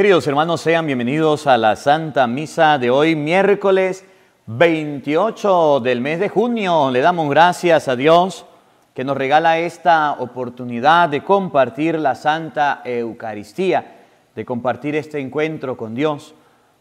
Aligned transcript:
Queridos 0.00 0.26
hermanos, 0.26 0.62
sean 0.62 0.86
bienvenidos 0.86 1.46
a 1.46 1.58
la 1.58 1.76
Santa 1.76 2.26
Misa 2.26 2.78
de 2.78 2.88
hoy, 2.88 3.14
miércoles 3.14 4.02
28 4.46 5.80
del 5.80 6.00
mes 6.00 6.18
de 6.20 6.30
junio. 6.30 6.90
Le 6.90 7.02
damos 7.02 7.28
gracias 7.28 7.86
a 7.86 7.96
Dios 7.96 8.46
que 8.94 9.04
nos 9.04 9.14
regala 9.14 9.58
esta 9.58 10.12
oportunidad 10.12 11.10
de 11.10 11.22
compartir 11.22 11.98
la 11.98 12.14
Santa 12.14 12.80
Eucaristía, 12.82 13.98
de 14.34 14.46
compartir 14.46 14.94
este 14.94 15.20
encuentro 15.20 15.76
con 15.76 15.94
Dios. 15.94 16.34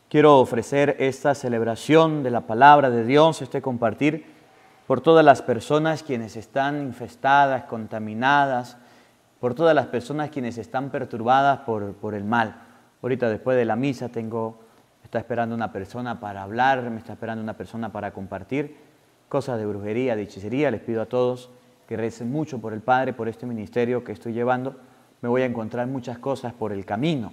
Quiero 0.08 0.40
ofrecer 0.40 0.96
esta 0.98 1.36
celebración 1.36 2.24
de 2.24 2.32
la 2.32 2.48
palabra 2.48 2.90
de 2.90 3.04
Dios, 3.04 3.42
este 3.42 3.62
compartir 3.62 4.28
por 4.88 5.02
todas 5.02 5.26
las 5.26 5.42
personas 5.42 6.04
quienes 6.04 6.38
están 6.38 6.82
infestadas, 6.82 7.66
contaminadas, 7.66 8.78
por 9.42 9.56
todas 9.56 9.76
las 9.76 9.88
personas 9.88 10.30
quienes 10.30 10.58
están 10.58 10.90
perturbadas 10.90 11.60
por, 11.66 11.96
por 11.96 12.16
el 12.16 12.24
mal. 12.24 12.69
Ahorita 13.02 13.30
después 13.30 13.58
de 13.58 13.66
la 13.66 13.76
misa 13.76 14.10
tengo, 14.10 14.60
está 15.04 15.20
esperando 15.20 15.56
una 15.56 15.72
persona 15.72 16.20
para 16.20 16.44
hablar, 16.44 16.90
me 16.90 16.98
está 16.98 17.14
esperando 17.14 17.42
una 17.42 17.56
persona 17.56 17.92
para 17.92 18.12
compartir 18.12 18.76
cosas 19.30 19.58
de 19.58 19.66
brujería, 19.66 20.16
de 20.16 20.24
hechicería. 20.24 20.72
Les 20.72 20.82
pido 20.82 21.02
a 21.02 21.06
todos 21.06 21.50
que 21.88 21.96
recen 21.96 22.32
mucho 22.32 22.60
por 22.60 22.74
el 22.74 22.82
Padre, 22.82 23.14
por 23.14 23.30
este 23.30 23.46
ministerio 23.46 24.04
que 24.04 24.12
estoy 24.12 24.34
llevando. 24.34 24.76
Me 25.22 25.30
voy 25.30 25.44
a 25.44 25.46
encontrar 25.46 25.88
muchas 25.88 26.18
cosas 26.18 26.54
por 26.54 26.72
el 26.72 26.86
camino. 26.86 27.32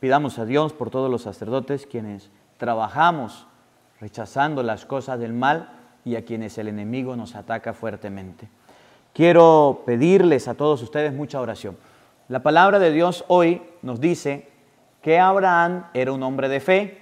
Pidamos 0.00 0.38
a 0.38 0.44
Dios 0.44 0.72
por 0.72 0.90
todos 0.90 1.10
los 1.10 1.22
sacerdotes 1.22 1.86
quienes 1.86 2.30
trabajamos 2.58 3.46
rechazando 4.00 4.62
las 4.62 4.84
cosas 4.84 5.18
del 5.18 5.32
mal 5.32 5.70
y 6.04 6.16
a 6.16 6.24
quienes 6.24 6.58
el 6.58 6.68
enemigo 6.68 7.16
nos 7.16 7.34
ataca 7.34 7.72
fuertemente. 7.72 8.48
Quiero 9.12 9.82
pedirles 9.86 10.48
a 10.48 10.54
todos 10.54 10.82
ustedes 10.82 11.12
mucha 11.14 11.40
oración. 11.40 11.76
La 12.28 12.42
palabra 12.42 12.78
de 12.78 12.92
Dios 12.92 13.24
hoy 13.28 13.62
nos 13.82 14.00
dice 14.00 14.55
que 15.06 15.20
Abraham 15.20 15.84
era 15.94 16.10
un 16.10 16.20
hombre 16.24 16.48
de 16.48 16.58
fe 16.58 16.98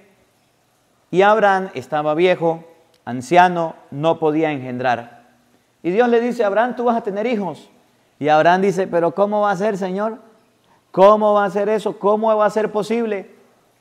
y 1.11 1.23
Abraham 1.23 1.71
estaba 1.73 2.13
viejo, 2.13 2.63
anciano, 3.07 3.77
no 3.91 4.19
podía 4.19 4.53
engendrar. 4.53 5.23
Y 5.83 5.91
Dios 5.91 6.11
le 6.11 6.21
dice, 6.21 6.45
Abraham, 6.45 6.77
tú 6.77 6.85
vas 6.85 6.99
a 6.99 7.03
tener 7.03 7.27
hijos. 7.27 7.71
Y 8.19 8.29
Abraham 8.29 8.61
dice, 8.61 8.87
pero 8.89 9.15
¿cómo 9.15 9.41
va 9.41 9.53
a 9.53 9.57
ser, 9.57 9.79
Señor? 9.79 10.19
¿Cómo 10.91 11.33
va 11.33 11.47
a 11.47 11.51
ser 11.51 11.71
eso? 11.71 11.99
¿Cómo 11.99 12.37
va 12.37 12.45
a 12.45 12.51
ser 12.51 12.71
posible? 12.71 13.31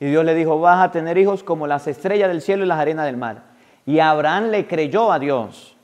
Y 0.00 0.06
Dios 0.06 0.24
le 0.24 0.34
dijo, 0.34 0.58
vas 0.58 0.82
a 0.82 0.90
tener 0.90 1.18
hijos 1.18 1.42
como 1.42 1.66
las 1.66 1.86
estrellas 1.86 2.30
del 2.30 2.40
cielo 2.40 2.64
y 2.64 2.66
las 2.66 2.78
arenas 2.78 3.04
del 3.04 3.18
mar. 3.18 3.42
Y 3.84 3.98
Abraham 3.98 4.44
le 4.44 4.66
creyó 4.66 5.12
a 5.12 5.18
Dios. 5.18 5.76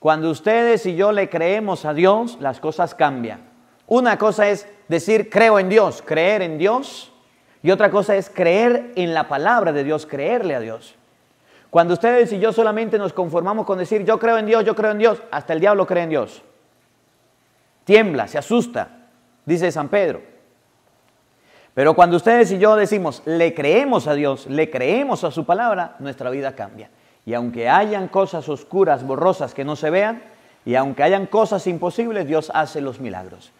Cuando 0.00 0.32
ustedes 0.32 0.84
y 0.86 0.96
yo 0.96 1.12
le 1.12 1.30
creemos 1.30 1.84
a 1.84 1.94
Dios, 1.94 2.38
las 2.40 2.58
cosas 2.58 2.92
cambian. 2.96 3.42
Una 3.86 4.18
cosa 4.18 4.48
es 4.48 4.66
decir, 4.88 5.30
creo 5.30 5.60
en 5.60 5.68
Dios, 5.68 6.02
creer 6.04 6.42
en 6.42 6.58
Dios. 6.58 7.12
Y 7.64 7.70
otra 7.70 7.90
cosa 7.90 8.14
es 8.14 8.28
creer 8.28 8.92
en 8.94 9.14
la 9.14 9.26
palabra 9.26 9.72
de 9.72 9.84
Dios, 9.84 10.04
creerle 10.04 10.54
a 10.54 10.60
Dios. 10.60 10.94
Cuando 11.70 11.94
ustedes 11.94 12.30
y 12.30 12.38
yo 12.38 12.52
solamente 12.52 12.98
nos 12.98 13.14
conformamos 13.14 13.64
con 13.64 13.78
decir 13.78 14.04
yo 14.04 14.18
creo 14.18 14.36
en 14.36 14.44
Dios, 14.44 14.66
yo 14.66 14.74
creo 14.74 14.90
en 14.90 14.98
Dios, 14.98 15.22
hasta 15.30 15.54
el 15.54 15.60
diablo 15.60 15.86
cree 15.86 16.02
en 16.02 16.10
Dios. 16.10 16.42
Tiembla, 17.84 18.28
se 18.28 18.36
asusta, 18.36 18.88
dice 19.46 19.72
San 19.72 19.88
Pedro. 19.88 20.20
Pero 21.72 21.94
cuando 21.94 22.18
ustedes 22.18 22.52
y 22.52 22.58
yo 22.58 22.76
decimos 22.76 23.22
le 23.24 23.54
creemos 23.54 24.08
a 24.08 24.14
Dios, 24.14 24.46
le 24.46 24.68
creemos 24.68 25.24
a 25.24 25.30
su 25.30 25.46
palabra, 25.46 25.96
nuestra 26.00 26.28
vida 26.28 26.54
cambia. 26.54 26.90
Y 27.24 27.32
aunque 27.32 27.70
hayan 27.70 28.08
cosas 28.08 28.46
oscuras, 28.50 29.06
borrosas 29.06 29.54
que 29.54 29.64
no 29.64 29.74
se 29.74 29.88
vean, 29.88 30.22
y 30.66 30.74
aunque 30.74 31.02
hayan 31.02 31.26
cosas 31.26 31.66
imposibles, 31.66 32.26
Dios 32.26 32.52
hace 32.52 32.82
los 32.82 33.00
milagros. 33.00 33.52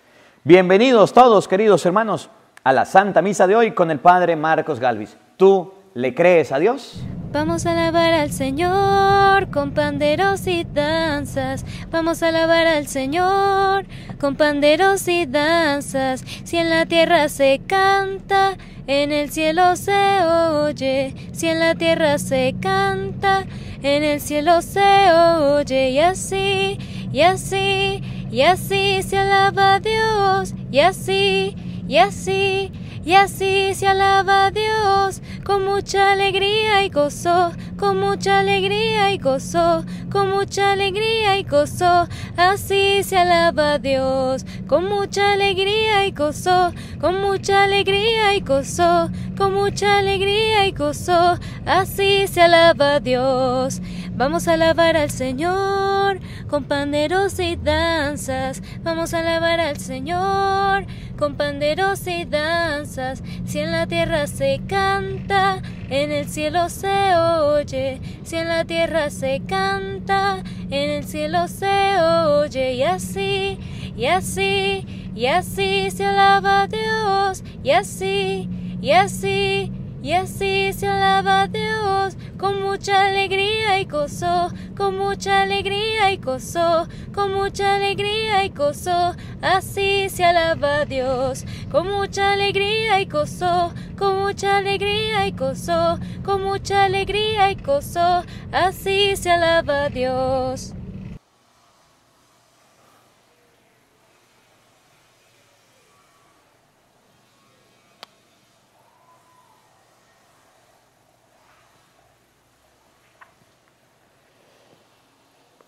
Bienvenidos 0.43 1.15
todos, 1.15 1.49
queridos 1.49 1.87
hermanos 1.87 2.29
a 2.65 2.73
la 2.73 2.87
Santa 2.87 3.21
Misa 3.21 3.47
de 3.47 3.55
hoy 3.55 3.73
con 3.73 3.91
el 3.91 4.01
Padre 4.01 4.37
Marcos 4.37 4.81
Galvis. 4.81 5.19
¿Tú 5.37 5.75
le 5.93 6.15
crees 6.15 6.51
a 6.51 6.59
Dios? 6.59 7.05
Vamos 7.31 7.67
a 7.67 7.73
alabar 7.73 8.15
al 8.15 8.33
Señor 8.33 9.51
con 9.51 9.73
panderos 9.73 10.47
y 10.47 10.65
danzas. 10.65 11.67
Vamos 11.91 12.23
a 12.23 12.29
alabar 12.29 12.67
al 12.67 12.87
Señor 12.87 13.85
con 14.19 14.37
panderos 14.37 15.07
y 15.09 15.27
danzas. 15.27 16.25
Si 16.45 16.57
en 16.57 16.71
la 16.71 16.87
tierra 16.87 17.29
se 17.29 17.61
canta, 17.67 18.57
en 18.87 19.13
el 19.13 19.31
cielo 19.31 19.77
se 19.77 20.25
oye. 20.25 21.15
Si 21.33 21.49
en 21.49 21.59
la 21.59 21.75
tierra 21.75 22.17
se 22.17 22.55
canta, 22.63 23.45
en 23.83 24.05
el 24.05 24.23
cielo 24.23 24.63
se 24.63 25.13
oye. 25.13 25.91
Y 25.91 25.99
así, 25.99 26.79
y 27.13 27.21
así, 27.21 28.03
y 28.31 28.41
así 28.41 29.03
se 29.03 29.19
alaba 29.19 29.75
a 29.75 29.81
Dios. 29.81 30.55
Y 30.71 30.79
así, 30.79 31.57
y 31.87 31.99
así, 31.99 32.73
y 33.05 33.13
así 33.13 33.75
se 33.75 33.87
alaba 33.87 34.51
Dios 34.51 35.21
con 35.45 35.65
mucha 35.67 36.13
alegría 36.13 36.83
y 36.85 36.89
gozo, 36.89 37.53
con 37.79 38.01
mucha 38.01 38.39
alegría 38.39 39.13
y 39.13 39.19
gozo, 39.19 39.85
con 40.11 40.31
mucha 40.31 40.73
alegría 40.73 41.37
y 41.39 41.45
gozo. 41.45 42.09
Así 42.37 43.03
se 43.03 43.19
alaba 43.19 43.79
Dios 43.79 44.47
con 44.67 44.89
mucha 44.89 45.33
alegría 45.33 46.07
y 46.07 46.13
gozo, 46.13 46.73
con 47.01 47.21
mucha 47.21 47.65
alegría 47.65 48.35
y 48.35 48.41
gozo, 48.41 49.11
con 49.37 49.53
mucha 49.53 49.99
alegría 49.99 50.67
y 50.67 50.73
gozo. 50.73 51.39
Así 51.67 52.27
se 52.27 52.41
alaba 52.41 53.01
Dios. 53.01 53.83
Vamos 54.17 54.49
a 54.49 54.55
alabar 54.55 54.97
al 54.97 55.11
Señor 55.11 56.21
con 56.49 56.65
panderos 56.65 57.39
y 57.41 57.57
danzas. 57.57 58.63
Vamos 58.83 59.13
a 59.13 59.19
alabar 59.19 59.61
al 59.61 59.79
Señor 59.79 60.87
con 61.25 61.37
panderos 61.37 62.07
y 62.07 62.27
danzas. 62.27 63.23
Si 63.47 63.59
en 63.59 63.73
la 63.73 63.87
tierra 63.87 64.27
se 64.27 64.61
canta, 64.69 65.63
en 65.89 66.13
el 66.13 66.29
cielo 66.29 66.69
se 66.69 67.17
oye. 67.17 67.99
Si 68.25 68.37
en 68.37 68.49
la 68.49 68.67
tierra 68.67 69.09
se 69.09 69.41
canta, 69.49 70.43
en 70.69 70.91
el 70.91 71.05
cielo 71.05 71.49
se 71.49 71.99
oye. 71.99 72.75
Y 72.75 72.83
así, 72.83 73.59
y 73.97 74.05
así, 74.05 75.11
y 75.15 75.25
así 75.25 75.91
se 75.91 76.05
alaba 76.05 76.67
Dios. 76.67 77.43
Y 77.63 77.71
así, 77.71 78.51
y 78.83 78.91
así. 78.91 79.73
Y 80.05 80.13
así 80.13 80.71
se 80.75 80.87
alaba 80.87 81.47
Dios 81.47 82.19
con 82.37 82.61
mucha 82.61 83.07
alegría 83.07 83.81
y 83.81 83.87
gozo, 83.87 84.53
con 84.77 84.99
mucha 84.99 85.41
alegría 85.41 86.13
y 86.13 86.19
gozo, 86.19 86.87
con 87.15 87.33
mucha 87.33 87.77
alegría 87.77 88.45
y 88.45 88.51
gozo. 88.51 89.15
Así 89.41 90.11
se 90.11 90.27
alaba 90.27 90.85
Dios 90.85 91.47
con 91.73 91.91
mucha 91.91 92.35
alegría 92.35 93.01
y 93.01 93.07
gozo, 93.07 93.73
con 93.97 94.19
mucha 94.19 94.59
alegría 94.59 95.27
y 95.27 95.33
gozo, 95.33 95.99
con 96.23 96.45
mucha 96.45 96.85
alegría 96.85 97.51
y 97.51 97.55
gozo. 97.55 98.25
Así 98.53 99.17
se 99.17 99.31
alaba 99.31 99.89
Dios. 99.89 100.75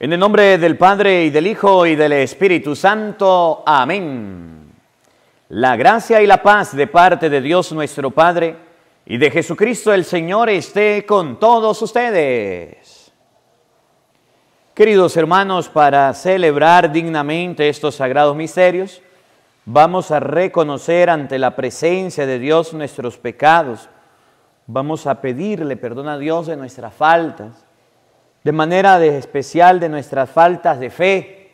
En 0.06 0.12
el 0.12 0.20
nombre 0.20 0.56
del 0.56 0.78
Padre 0.78 1.24
y 1.24 1.30
del 1.30 1.48
Hijo 1.48 1.84
y 1.84 1.96
del 1.96 2.12
Espíritu 2.12 2.76
Santo. 2.76 3.64
Amén. 3.66 4.72
La 5.48 5.74
gracia 5.74 6.22
y 6.22 6.28
la 6.28 6.44
paz 6.44 6.76
de 6.76 6.86
parte 6.86 7.28
de 7.28 7.40
Dios 7.40 7.72
nuestro 7.72 8.12
Padre 8.12 8.54
y 9.04 9.18
de 9.18 9.32
Jesucristo 9.32 9.92
el 9.92 10.04
Señor 10.04 10.48
esté 10.48 11.04
con 11.04 11.40
todos 11.40 11.82
ustedes. 11.82 13.10
Queridos 14.74 15.16
hermanos, 15.16 15.68
para 15.68 16.14
celebrar 16.14 16.92
dignamente 16.92 17.68
estos 17.68 17.96
sagrados 17.96 18.36
misterios, 18.36 19.02
vamos 19.64 20.12
a 20.12 20.20
reconocer 20.20 21.10
ante 21.10 21.36
la 21.36 21.56
presencia 21.56 22.26
de 22.26 22.38
Dios 22.38 22.72
nuestros 22.74 23.18
pecados. 23.18 23.88
Vamos 24.68 25.08
a 25.08 25.20
pedirle 25.20 25.76
perdón 25.76 26.06
a 26.06 26.16
Dios 26.16 26.46
de 26.46 26.56
nuestras 26.56 26.94
faltas 26.94 27.65
de 28.46 28.52
manera 28.52 29.00
de 29.00 29.18
especial 29.18 29.80
de 29.80 29.88
nuestras 29.88 30.30
faltas 30.30 30.78
de 30.78 30.88
fe, 30.88 31.50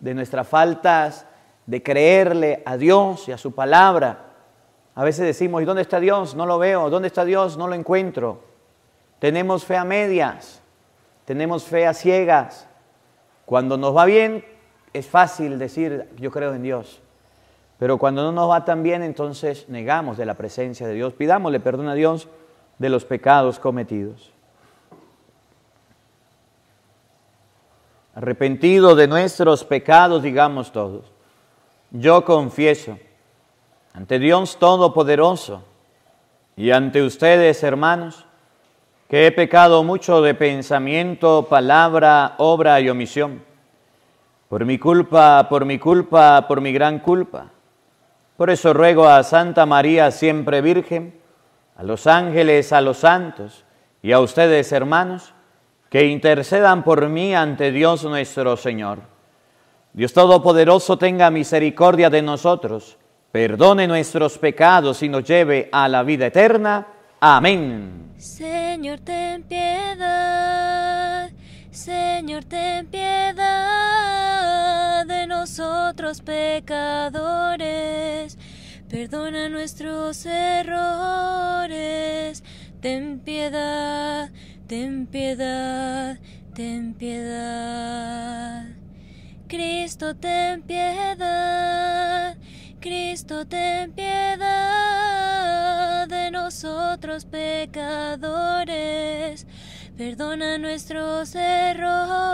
de 0.00 0.12
nuestras 0.12 0.48
faltas 0.48 1.24
de 1.66 1.84
creerle 1.84 2.64
a 2.66 2.76
Dios 2.76 3.28
y 3.28 3.32
a 3.32 3.38
su 3.38 3.54
palabra. 3.54 4.24
A 4.96 5.04
veces 5.04 5.24
decimos, 5.24 5.62
¿y 5.62 5.64
dónde 5.64 5.82
está 5.82 6.00
Dios? 6.00 6.34
No 6.34 6.44
lo 6.44 6.58
veo. 6.58 6.90
¿Dónde 6.90 7.06
está 7.06 7.24
Dios? 7.24 7.56
No 7.56 7.68
lo 7.68 7.76
encuentro. 7.76 8.40
Tenemos 9.20 9.64
fe 9.64 9.76
a 9.76 9.84
medias, 9.84 10.60
tenemos 11.26 11.62
fe 11.62 11.86
a 11.86 11.94
ciegas. 11.94 12.68
Cuando 13.44 13.76
nos 13.76 13.96
va 13.96 14.04
bien, 14.04 14.44
es 14.92 15.06
fácil 15.06 15.60
decir, 15.60 16.10
yo 16.16 16.32
creo 16.32 16.54
en 16.54 16.64
Dios. 16.64 17.02
Pero 17.78 17.98
cuando 17.98 18.24
no 18.24 18.32
nos 18.32 18.50
va 18.50 18.64
tan 18.64 18.82
bien, 18.82 19.04
entonces 19.04 19.68
negamos 19.68 20.16
de 20.16 20.26
la 20.26 20.34
presencia 20.34 20.88
de 20.88 20.94
Dios. 20.94 21.14
Pidámosle 21.14 21.60
perdón 21.60 21.86
a 21.86 21.94
Dios 21.94 22.26
de 22.78 22.88
los 22.88 23.04
pecados 23.04 23.60
cometidos. 23.60 24.32
Arrepentido 28.16 28.96
de 28.96 29.08
nuestros 29.08 29.62
pecados, 29.62 30.22
digamos 30.22 30.72
todos, 30.72 31.04
yo 31.90 32.24
confieso 32.24 32.98
ante 33.92 34.18
Dios 34.18 34.58
Todopoderoso 34.58 35.62
y 36.56 36.70
ante 36.70 37.02
ustedes, 37.02 37.62
hermanos, 37.62 38.24
que 39.10 39.26
he 39.26 39.32
pecado 39.32 39.84
mucho 39.84 40.22
de 40.22 40.34
pensamiento, 40.34 41.46
palabra, 41.48 42.34
obra 42.38 42.80
y 42.80 42.88
omisión. 42.88 43.44
Por 44.48 44.64
mi 44.64 44.78
culpa, 44.78 45.46
por 45.50 45.66
mi 45.66 45.78
culpa, 45.78 46.46
por 46.48 46.62
mi 46.62 46.72
gran 46.72 47.00
culpa. 47.00 47.50
Por 48.38 48.48
eso 48.48 48.72
ruego 48.72 49.06
a 49.06 49.22
Santa 49.24 49.66
María, 49.66 50.10
siempre 50.10 50.62
Virgen, 50.62 51.20
a 51.76 51.82
los 51.82 52.06
ángeles, 52.06 52.72
a 52.72 52.80
los 52.80 52.96
santos 52.96 53.64
y 54.02 54.12
a 54.12 54.20
ustedes, 54.20 54.72
hermanos, 54.72 55.34
que 55.88 56.06
intercedan 56.06 56.82
por 56.82 57.08
mí 57.08 57.34
ante 57.34 57.72
Dios 57.72 58.04
nuestro 58.04 58.56
Señor. 58.56 59.00
Dios 59.92 60.12
Todopoderoso 60.12 60.98
tenga 60.98 61.30
misericordia 61.30 62.10
de 62.10 62.22
nosotros 62.22 62.98
perdone 63.36 63.86
nuestros 63.86 64.38
pecados 64.38 65.02
y 65.02 65.10
nos 65.10 65.22
lleve 65.22 65.68
a 65.70 65.88
la 65.88 66.02
vida 66.02 66.24
eterna. 66.28 66.86
Amén. 67.20 68.14
Señor, 68.16 69.00
ten 69.00 69.42
piedad. 69.42 71.30
Señor, 71.70 72.44
ten 72.44 72.86
piedad 72.86 73.44
de 75.04 75.26
nosotros 75.26 76.22
pecadores. 76.22 77.58
Perdona 78.88 79.50
nuestros 79.50 80.24
errores. 80.24 80.82
Ten 82.80 83.20
piedad, 83.20 84.30
ten 84.66 85.06
piedad, 85.06 86.18
ten 86.54 86.94
piedad. 86.94 88.66
Cristo, 89.48 90.14
ten 90.16 90.62
piedad. 90.62 92.36
Cristo, 92.80 93.46
ten 93.46 93.92
piedad 93.92 95.26
de 96.08 96.30
nosotros 96.30 97.24
pecadores, 97.24 97.76
perdona 99.96 100.56
nuestros 100.58 101.34
errores, 101.34 102.28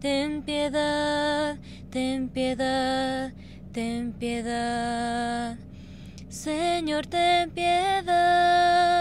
ten 0.00 0.42
piedad, 0.42 1.56
ten 1.90 2.28
piedad, 2.28 3.32
ten 3.72 4.12
piedad. 4.12 5.56
Señor, 6.28 7.06
ten 7.06 7.50
piedad, 7.52 8.99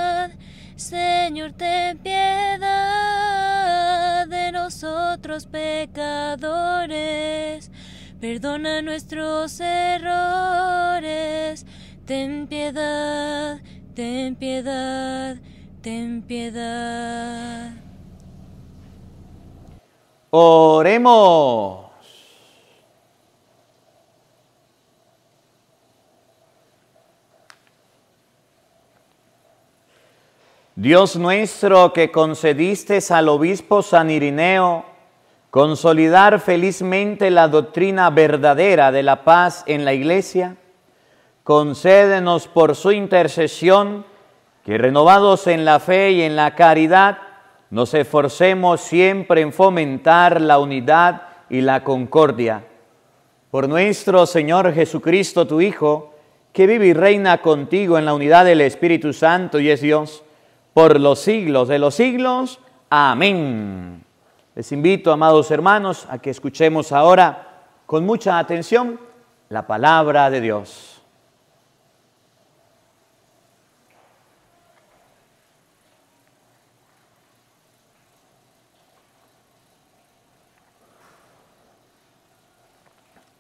Señor, 0.90 1.54
ten 1.54 2.00
piedad 2.00 2.68
de 4.28 4.52
nosotros 4.52 5.46
pecadores 5.46 7.30
perdona 8.20 8.82
nuestros 8.82 9.60
errores, 9.62 11.66
ten 12.06 12.48
piedad, 12.48 13.62
ten 13.94 14.36
piedad, 14.36 15.38
ten 15.82 16.22
piedad. 16.22 17.72
Oremos. 20.32 21.89
Dios 30.80 31.18
nuestro 31.18 31.92
que 31.92 32.10
concediste 32.10 33.00
al 33.10 33.28
obispo 33.28 33.82
San 33.82 34.10
Irineo 34.10 34.86
consolidar 35.50 36.40
felizmente 36.40 37.30
la 37.32 37.50
doctrina 37.50 38.10
verdadera 38.12 38.90
de 38.90 39.04
la 39.04 39.26
paz 39.26 39.66
en 39.68 39.84
la 39.84 39.94
iglesia, 39.94 40.56
concédenos 41.44 42.48
por 42.48 42.78
su 42.78 42.94
intercesión 42.94 44.06
que 44.64 44.78
renovados 44.78 45.48
en 45.48 45.66
la 45.66 45.82
fe 45.82 46.12
y 46.12 46.22
en 46.22 46.38
la 46.38 46.56
caridad, 46.56 47.18
nos 47.72 47.94
esforcemos 47.94 48.80
siempre 48.80 49.42
en 49.42 49.52
fomentar 49.52 50.40
la 50.40 50.60
unidad 50.60 51.24
y 51.50 51.60
la 51.60 51.84
concordia. 51.84 52.64
Por 53.52 53.68
nuestro 53.68 54.26
Señor 54.26 54.74
Jesucristo, 54.74 55.46
tu 55.46 55.60
Hijo, 55.60 56.14
que 56.54 56.68
vive 56.68 56.88
y 56.88 56.94
reina 56.94 57.40
contigo 57.40 57.98
en 57.98 58.06
la 58.06 58.14
unidad 58.14 58.46
del 58.46 58.62
Espíritu 58.62 59.12
Santo 59.12 59.60
y 59.60 59.70
es 59.72 59.82
Dios, 59.82 60.24
por 60.74 61.00
los 61.00 61.20
siglos 61.20 61.68
de 61.68 61.80
los 61.80 61.96
siglos. 61.96 62.60
Amén. 62.90 64.04
Les 64.56 64.72
invito, 64.72 65.12
amados 65.12 65.52
hermanos, 65.52 66.06
a 66.10 66.18
que 66.20 66.30
escuchemos 66.30 66.92
ahora 66.92 67.64
con 67.86 68.06
mucha 68.06 68.38
atención 68.38 69.00
la 69.50 69.66
palabra 69.66 70.30
de 70.30 70.42
Dios. 70.42 71.02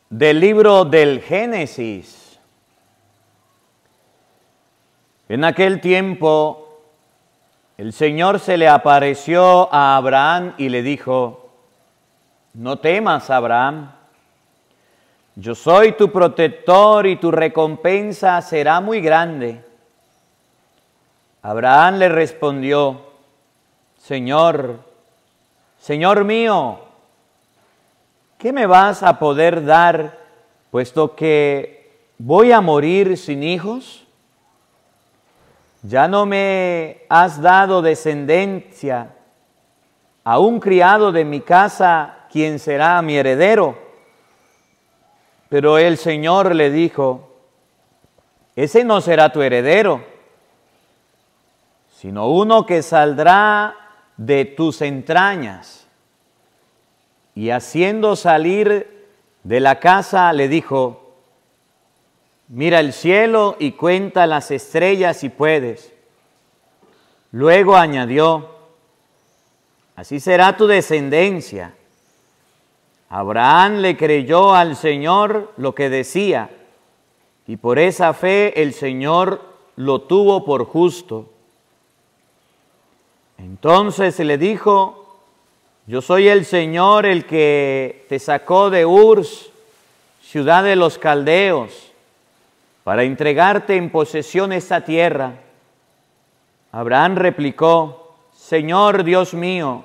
Del 0.09 0.39
libro 0.39 0.85
del 0.85 1.21
Génesis. 1.21 2.39
En 5.27 5.43
aquel 5.43 5.79
tiempo 5.79 6.68
el 7.79 7.93
Señor 7.93 8.41
se 8.41 8.57
le 8.57 8.67
apareció 8.67 9.73
a 9.73 9.95
Abraham 9.95 10.53
y 10.57 10.67
le 10.67 10.83
dijo, 10.83 11.49
no 12.53 12.79
temas, 12.79 13.29
Abraham, 13.29 13.89
yo 15.37 15.55
soy 15.55 15.93
tu 15.93 16.11
protector 16.11 17.07
y 17.07 17.15
tu 17.15 17.31
recompensa 17.31 18.41
será 18.41 18.81
muy 18.81 18.99
grande. 18.99 19.63
Abraham 21.41 21.99
le 21.99 22.09
respondió, 22.09 22.99
Señor, 23.97 24.79
Señor 25.79 26.25
mío, 26.25 26.79
¿qué 28.39 28.51
me 28.51 28.65
vas 28.65 29.03
a 29.03 29.17
poder 29.19 29.63
dar 29.63 30.17
puesto 30.69 31.15
que 31.15 31.93
voy 32.17 32.51
a 32.51 32.59
morir 32.59 33.17
sin 33.17 33.41
hijos? 33.41 34.05
Ya 35.81 36.07
no 36.07 36.25
me 36.25 37.03
has 37.09 37.41
dado 37.41 37.81
descendencia 37.81 39.15
a 40.23 40.39
un 40.39 40.59
criado 40.59 41.11
de 41.11 41.25
mi 41.25 41.41
casa, 41.41 42.25
quien 42.31 42.59
será 42.59 43.01
mi 43.01 43.15
heredero. 43.15 43.77
Pero 45.47 45.77
el 45.77 45.97
Señor 45.97 46.53
le 46.53 46.69
dijo, 46.69 47.29
ese 48.55 48.83
no 48.83 49.01
será 49.01 49.31
tu 49.31 49.41
heredero, 49.41 50.03
sino 51.95 52.29
uno 52.29 52.65
que 52.65 52.83
saldrá 52.83 53.75
de 54.17 54.45
tus 54.45 54.81
entrañas. 54.81 55.87
Y 57.33 57.51
haciendo 57.51 58.15
salir 58.15 59.07
de 59.43 59.59
la 59.59 59.79
casa, 59.79 60.31
le 60.33 60.49
dijo, 60.49 60.98
Mira 62.51 62.79
el 62.79 62.93
cielo 62.93 63.55
y 63.59 63.73
cuenta 63.73 64.25
las 64.25 64.49
estrellas 64.49 65.17
si 65.17 65.29
puedes. 65.29 65.93
Luego 67.31 67.75
añadió, 67.75 68.49
así 69.95 70.19
será 70.19 70.57
tu 70.57 70.65
descendencia. 70.65 71.75
Abraham 73.07 73.77
le 73.77 73.95
creyó 73.95 74.55
al 74.55 74.75
Señor 74.75 75.53
lo 75.57 75.75
que 75.75 75.91
decía, 75.91 76.49
y 77.45 77.57
por 77.57 77.77
esa 77.77 78.13
fe 78.13 78.59
el 78.63 78.73
Señor 78.73 79.41
lo 79.75 80.01
tuvo 80.01 80.43
por 80.43 80.65
justo. 80.65 81.29
Entonces 83.37 84.17
le 84.17 84.39
dijo, 84.39 85.19
yo 85.85 86.01
soy 86.01 86.27
el 86.27 86.45
Señor 86.45 87.05
el 87.05 87.25
que 87.25 88.07
te 88.09 88.17
sacó 88.17 88.71
de 88.71 88.87
Urs, 88.87 89.51
ciudad 90.23 90.63
de 90.63 90.75
los 90.75 90.97
caldeos 90.97 91.88
para 92.89 93.03
entregarte 93.03 93.75
en 93.75 93.91
posesión 93.91 94.51
esta 94.51 94.83
tierra. 94.83 95.33
Abraham 96.71 97.17
replicó, 97.17 98.15
Señor 98.33 99.03
Dios 99.03 99.35
mío, 99.35 99.83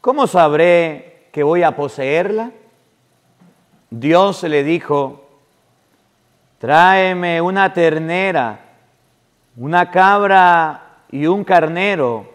¿cómo 0.00 0.26
sabré 0.26 1.28
que 1.30 1.44
voy 1.44 1.62
a 1.62 1.76
poseerla? 1.76 2.50
Dios 3.88 4.42
le 4.42 4.64
dijo, 4.64 5.28
tráeme 6.58 7.40
una 7.40 7.72
ternera, 7.72 8.58
una 9.56 9.92
cabra 9.92 11.04
y 11.08 11.26
un 11.26 11.44
carnero, 11.44 12.26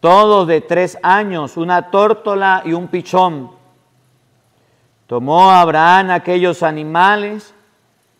todos 0.00 0.48
de 0.48 0.62
tres 0.62 0.96
años, 1.02 1.58
una 1.58 1.90
tórtola 1.90 2.62
y 2.64 2.72
un 2.72 2.88
pichón. 2.88 3.50
Tomó 5.06 5.50
Abraham 5.50 6.08
aquellos 6.12 6.62
animales, 6.62 7.54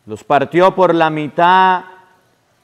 los 0.09 0.25
partió 0.25 0.75
por 0.75 0.95
la 0.95 1.11
mitad 1.11 1.85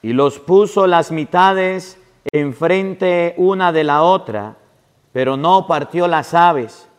y 0.01 0.13
los 0.13 0.39
puso 0.39 0.87
las 0.87 1.11
mitades 1.11 2.01
enfrente 2.31 3.35
una 3.37 3.71
de 3.71 3.83
la 3.83 4.01
otra, 4.01 4.55
pero 5.13 5.37
no 5.37 5.67
partió 5.67 6.07
las 6.07 6.33
aves. 6.33 6.89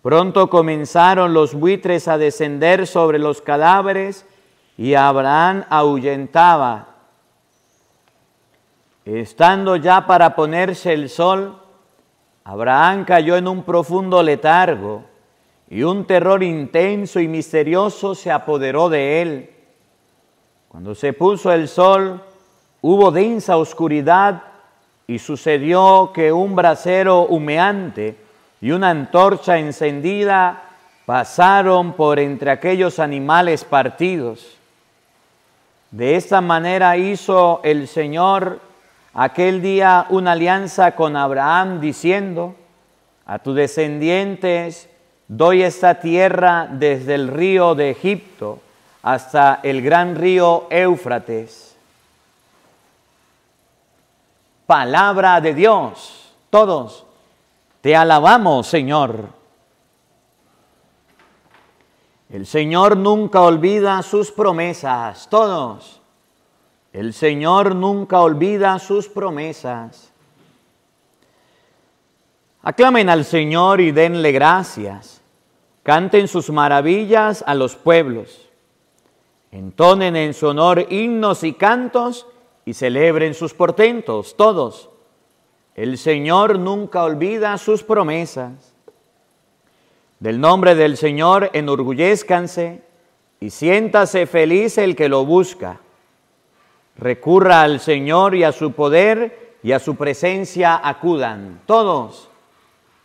Pronto 0.00 0.48
comenzaron 0.48 1.34
los 1.34 1.52
buitres 1.52 2.08
a 2.08 2.16
descender 2.16 2.86
sobre 2.86 3.18
los 3.18 3.42
cadáveres 3.42 4.24
y 4.78 4.94
Abraham 4.94 5.66
ahuyentaba. 5.68 6.86
Estando 9.04 9.76
ya 9.76 10.06
para 10.06 10.34
ponerse 10.34 10.94
el 10.94 11.10
sol, 11.10 11.60
Abraham 12.44 13.04
cayó 13.04 13.36
en 13.36 13.46
un 13.46 13.62
profundo 13.62 14.22
letargo 14.22 15.04
y 15.70 15.82
un 15.82 16.06
terror 16.06 16.42
intenso 16.42 17.20
y 17.20 17.28
misterioso 17.28 18.14
se 18.14 18.30
apoderó 18.30 18.88
de 18.88 19.22
él. 19.22 19.50
Cuando 20.68 20.94
se 20.94 21.12
puso 21.12 21.52
el 21.52 21.68
sol, 21.68 22.22
hubo 22.80 23.10
densa 23.10 23.56
oscuridad 23.56 24.42
y 25.06 25.18
sucedió 25.18 26.10
que 26.14 26.32
un 26.32 26.54
brasero 26.54 27.22
humeante 27.22 28.16
y 28.60 28.70
una 28.70 28.90
antorcha 28.90 29.58
encendida 29.58 30.62
pasaron 31.06 31.94
por 31.94 32.18
entre 32.18 32.50
aquellos 32.50 32.98
animales 32.98 33.64
partidos. 33.64 34.56
De 35.90 36.16
esta 36.16 36.40
manera 36.40 36.96
hizo 36.96 37.60
el 37.64 37.88
Señor 37.88 38.60
aquel 39.14 39.62
día 39.62 40.06
una 40.10 40.32
alianza 40.32 40.94
con 40.94 41.16
Abraham 41.16 41.80
diciendo, 41.80 42.54
a 43.24 43.38
tus 43.38 43.56
descendientes 43.56 44.88
doy 45.28 45.62
esta 45.62 46.00
tierra 46.00 46.66
desde 46.70 47.14
el 47.14 47.28
río 47.28 47.74
de 47.74 47.90
Egipto 47.90 48.60
hasta 49.02 49.60
el 49.62 49.82
gran 49.82 50.16
río 50.16 50.66
Éufrates. 50.70 51.76
Palabra 54.66 55.40
de 55.40 55.54
Dios, 55.54 56.32
todos, 56.50 57.04
te 57.80 57.94
alabamos 57.94 58.66
Señor. 58.66 59.28
El 62.30 62.46
Señor 62.46 62.96
nunca 62.96 63.40
olvida 63.40 64.02
sus 64.02 64.30
promesas, 64.30 65.28
todos. 65.30 66.00
El 66.92 67.14
Señor 67.14 67.74
nunca 67.74 68.20
olvida 68.20 68.78
sus 68.78 69.08
promesas. 69.08 70.10
Aclamen 72.62 73.08
al 73.08 73.24
Señor 73.24 73.80
y 73.80 73.92
denle 73.92 74.32
gracias. 74.32 75.17
Canten 75.88 76.28
sus 76.28 76.50
maravillas 76.50 77.42
a 77.46 77.54
los 77.54 77.74
pueblos. 77.74 78.46
Entonen 79.50 80.16
en 80.16 80.34
su 80.34 80.48
honor 80.48 80.84
himnos 80.90 81.44
y 81.44 81.54
cantos 81.54 82.26
y 82.66 82.74
celebren 82.74 83.32
sus 83.32 83.54
portentos, 83.54 84.36
todos. 84.36 84.90
El 85.74 85.96
Señor 85.96 86.58
nunca 86.58 87.04
olvida 87.04 87.56
sus 87.56 87.82
promesas. 87.82 88.74
Del 90.20 90.38
nombre 90.42 90.74
del 90.74 90.98
Señor 90.98 91.48
enorgullezcanse 91.54 92.82
y 93.40 93.48
siéntase 93.48 94.26
feliz 94.26 94.76
el 94.76 94.94
que 94.94 95.08
lo 95.08 95.24
busca. 95.24 95.80
Recurra 96.98 97.62
al 97.62 97.80
Señor 97.80 98.34
y 98.34 98.44
a 98.44 98.52
su 98.52 98.72
poder 98.72 99.56
y 99.62 99.72
a 99.72 99.78
su 99.78 99.96
presencia 99.96 100.78
acudan. 100.86 101.62
Todos. 101.64 102.28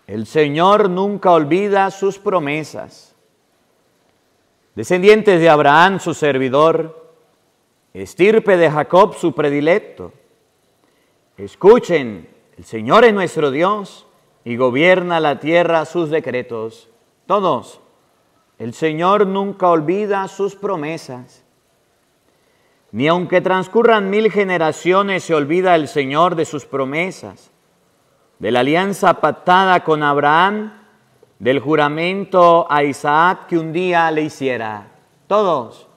El 0.07 0.25
Señor 0.25 0.89
nunca 0.89 1.31
olvida 1.31 1.89
sus 1.91 2.19
promesas. 2.19 3.15
Descendientes 4.75 5.39
de 5.39 5.49
Abraham, 5.49 5.99
su 5.99 6.13
servidor, 6.13 7.11
estirpe 7.93 8.57
de 8.57 8.69
Jacob, 8.69 9.15
su 9.15 9.33
predilecto. 9.33 10.11
Escuchen, 11.37 12.27
el 12.57 12.63
Señor 12.65 13.05
es 13.05 13.13
nuestro 13.13 13.51
Dios 13.51 14.07
y 14.43 14.57
gobierna 14.57 15.19
la 15.19 15.39
tierra 15.39 15.85
sus 15.85 16.09
decretos. 16.09 16.89
Todos. 17.25 17.79
El 18.59 18.73
Señor 18.73 19.25
nunca 19.25 19.69
olvida 19.69 20.27
sus 20.27 20.55
promesas. 20.55 21.43
Ni 22.91 23.07
aunque 23.07 23.41
transcurran 23.41 24.09
mil 24.09 24.31
generaciones 24.31 25.23
se 25.23 25.33
olvida 25.33 25.75
el 25.75 25.87
Señor 25.87 26.35
de 26.35 26.45
sus 26.45 26.65
promesas, 26.65 27.52
de 28.39 28.51
la 28.51 28.59
alianza 28.61 29.15
pactada 29.21 29.83
con 29.83 30.03
Abraham, 30.03 30.73
del 31.39 31.59
juramento 31.59 32.65
a 32.69 32.83
Isaac 32.83 33.47
que 33.47 33.57
un 33.57 33.73
día 33.73 34.09
le 34.11 34.23
hiciera. 34.23 34.87
Todos. 35.27 35.87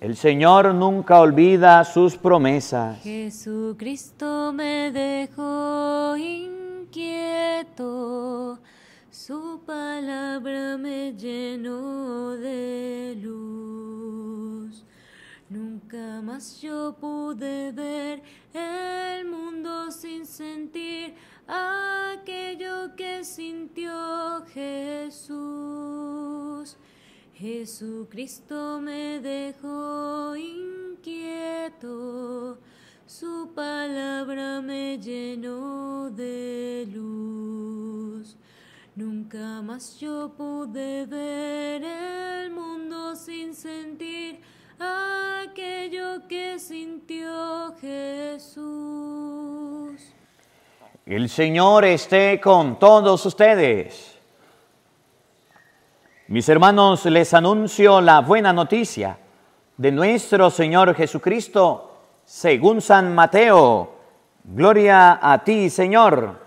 El 0.00 0.16
Señor 0.16 0.74
nunca 0.74 1.20
olvida 1.20 1.84
sus 1.84 2.16
promesas. 2.16 3.00
Jesucristo 3.02 4.52
me 4.52 4.90
dejó 4.92 6.16
inquieto 6.16 7.64
su 9.26 9.60
palabra 9.64 10.76
me 10.76 11.14
llenó 11.14 12.30
de 12.36 13.16
luz. 13.22 14.84
Nunca 15.48 16.20
más 16.20 16.60
yo 16.60 16.94
pude 17.00 17.72
ver 17.72 18.22
el 18.52 19.24
mundo 19.24 19.90
sin 19.90 20.26
sentir 20.26 21.14
aquello 21.46 22.94
que 22.96 23.24
sintió 23.24 24.44
Jesús. 24.52 25.34
Jesucristo 27.34 28.80
me 28.80 29.20
dejó 29.20 30.36
inquieto, 30.36 31.78
su 33.06 33.50
palabra 33.54 34.60
me 34.60 34.98
llenó 34.98 36.10
de 36.10 36.88
luz. 36.94 38.36
Nunca 38.96 39.60
más 39.62 39.98
yo 39.98 40.32
pude 40.36 41.04
ver 41.06 41.82
el 41.82 42.52
mundo 42.52 43.16
sin 43.16 43.52
sentir 43.52 44.38
aquello 44.78 46.28
que 46.28 46.58
sintió 46.60 47.74
Jesús. 47.80 48.54
El 51.06 51.28
Señor 51.28 51.84
esté 51.84 52.40
con 52.40 52.78
todos 52.78 53.26
ustedes. 53.26 54.18
Mis 56.28 56.48
hermanos, 56.48 57.04
les 57.04 57.34
anuncio 57.34 58.00
la 58.00 58.22
buena 58.22 58.54
noticia 58.54 59.18
de 59.76 59.92
nuestro 59.92 60.48
Señor 60.48 60.94
Jesucristo 60.94 61.98
según 62.24 62.80
San 62.80 63.14
Mateo. 63.14 63.90
Gloria 64.44 65.18
a 65.20 65.44
ti, 65.44 65.68
Señor. 65.68 66.42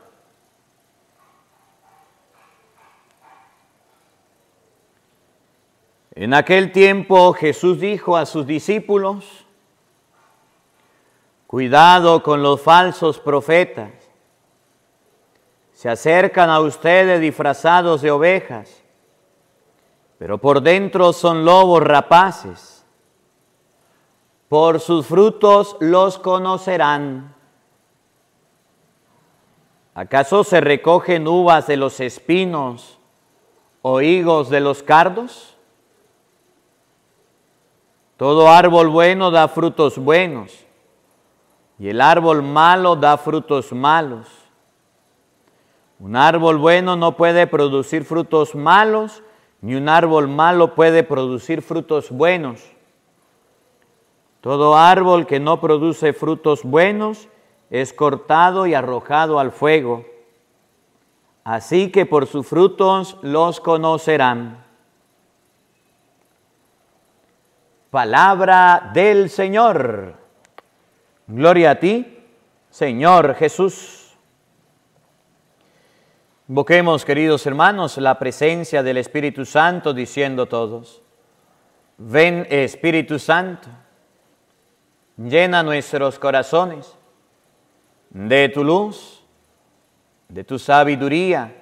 En 6.15 6.33
aquel 6.33 6.71
tiempo 6.71 7.31
Jesús 7.33 7.79
dijo 7.79 8.17
a 8.17 8.25
sus 8.25 8.47
discípulos, 8.47 9.45
cuidado 11.45 12.23
con 12.23 12.41
los 12.41 12.59
falsos 12.59 13.19
profetas. 13.19 13.96
Se 15.77 15.89
acercan 15.89 16.49
a 16.49 16.59
ustedes 16.59 17.21
disfrazados 17.21 18.01
de 18.01 18.09
ovejas, 18.09 18.81
pero 20.17 20.39
por 20.39 20.59
dentro 20.59 21.13
son 21.13 21.45
lobos 21.45 21.83
rapaces. 21.83 22.83
Por 24.49 24.79
sus 24.79 25.05
frutos 25.05 25.77
los 25.79 26.17
conocerán. 26.17 27.35
¿Acaso 29.93 30.43
se 30.43 30.61
recogen 30.61 31.27
uvas 31.27 31.67
de 31.67 31.77
los 31.77 31.99
espinos 31.99 32.97
o 33.83 34.01
higos 34.01 34.49
de 34.49 34.61
los 34.61 34.81
cardos? 34.81 35.55
Todo 38.17 38.49
árbol 38.49 38.87
bueno 38.87 39.29
da 39.29 39.47
frutos 39.47 39.99
buenos 39.99 40.65
y 41.77 41.89
el 41.89 42.01
árbol 42.01 42.41
malo 42.41 42.95
da 42.95 43.15
frutos 43.19 43.71
malos. 43.71 44.36
Un 45.99 46.15
árbol 46.15 46.57
bueno 46.57 46.95
no 46.95 47.17
puede 47.17 47.47
producir 47.47 48.05
frutos 48.05 48.53
malos, 48.53 49.23
ni 49.61 49.75
un 49.75 49.89
árbol 49.89 50.27
malo 50.27 50.75
puede 50.75 51.03
producir 51.03 51.61
frutos 51.61 52.11
buenos. 52.11 52.63
Todo 54.41 54.77
árbol 54.77 55.25
que 55.25 55.39
no 55.39 55.59
produce 55.59 56.13
frutos 56.13 56.63
buenos 56.63 57.27
es 57.69 57.93
cortado 57.93 58.67
y 58.67 58.75
arrojado 58.75 59.39
al 59.39 59.51
fuego. 59.51 60.05
Así 61.43 61.91
que 61.91 62.05
por 62.05 62.27
sus 62.27 62.45
frutos 62.45 63.17
los 63.21 63.59
conocerán. 63.59 64.63
Palabra 67.89 68.91
del 68.93 69.29
Señor. 69.29 70.15
Gloria 71.25 71.71
a 71.71 71.75
ti, 71.79 72.19
Señor 72.69 73.33
Jesús. 73.35 73.96
Invoquemos, 76.49 77.03
queridos 77.03 77.45
hermanos, 77.45 77.97
la 77.97 78.17
presencia 78.17 78.81
del 78.81 78.97
Espíritu 78.97 79.45
Santo 79.45 79.93
diciendo 79.93 80.45
todos, 80.45 81.01
ven 81.97 82.47
Espíritu 82.49 83.19
Santo, 83.19 83.67
llena 85.17 85.61
nuestros 85.61 86.17
corazones 86.17 86.95
de 88.11 88.47
tu 88.47 88.63
luz, 88.63 89.21
de 90.29 90.45
tu 90.45 90.57
sabiduría, 90.57 91.53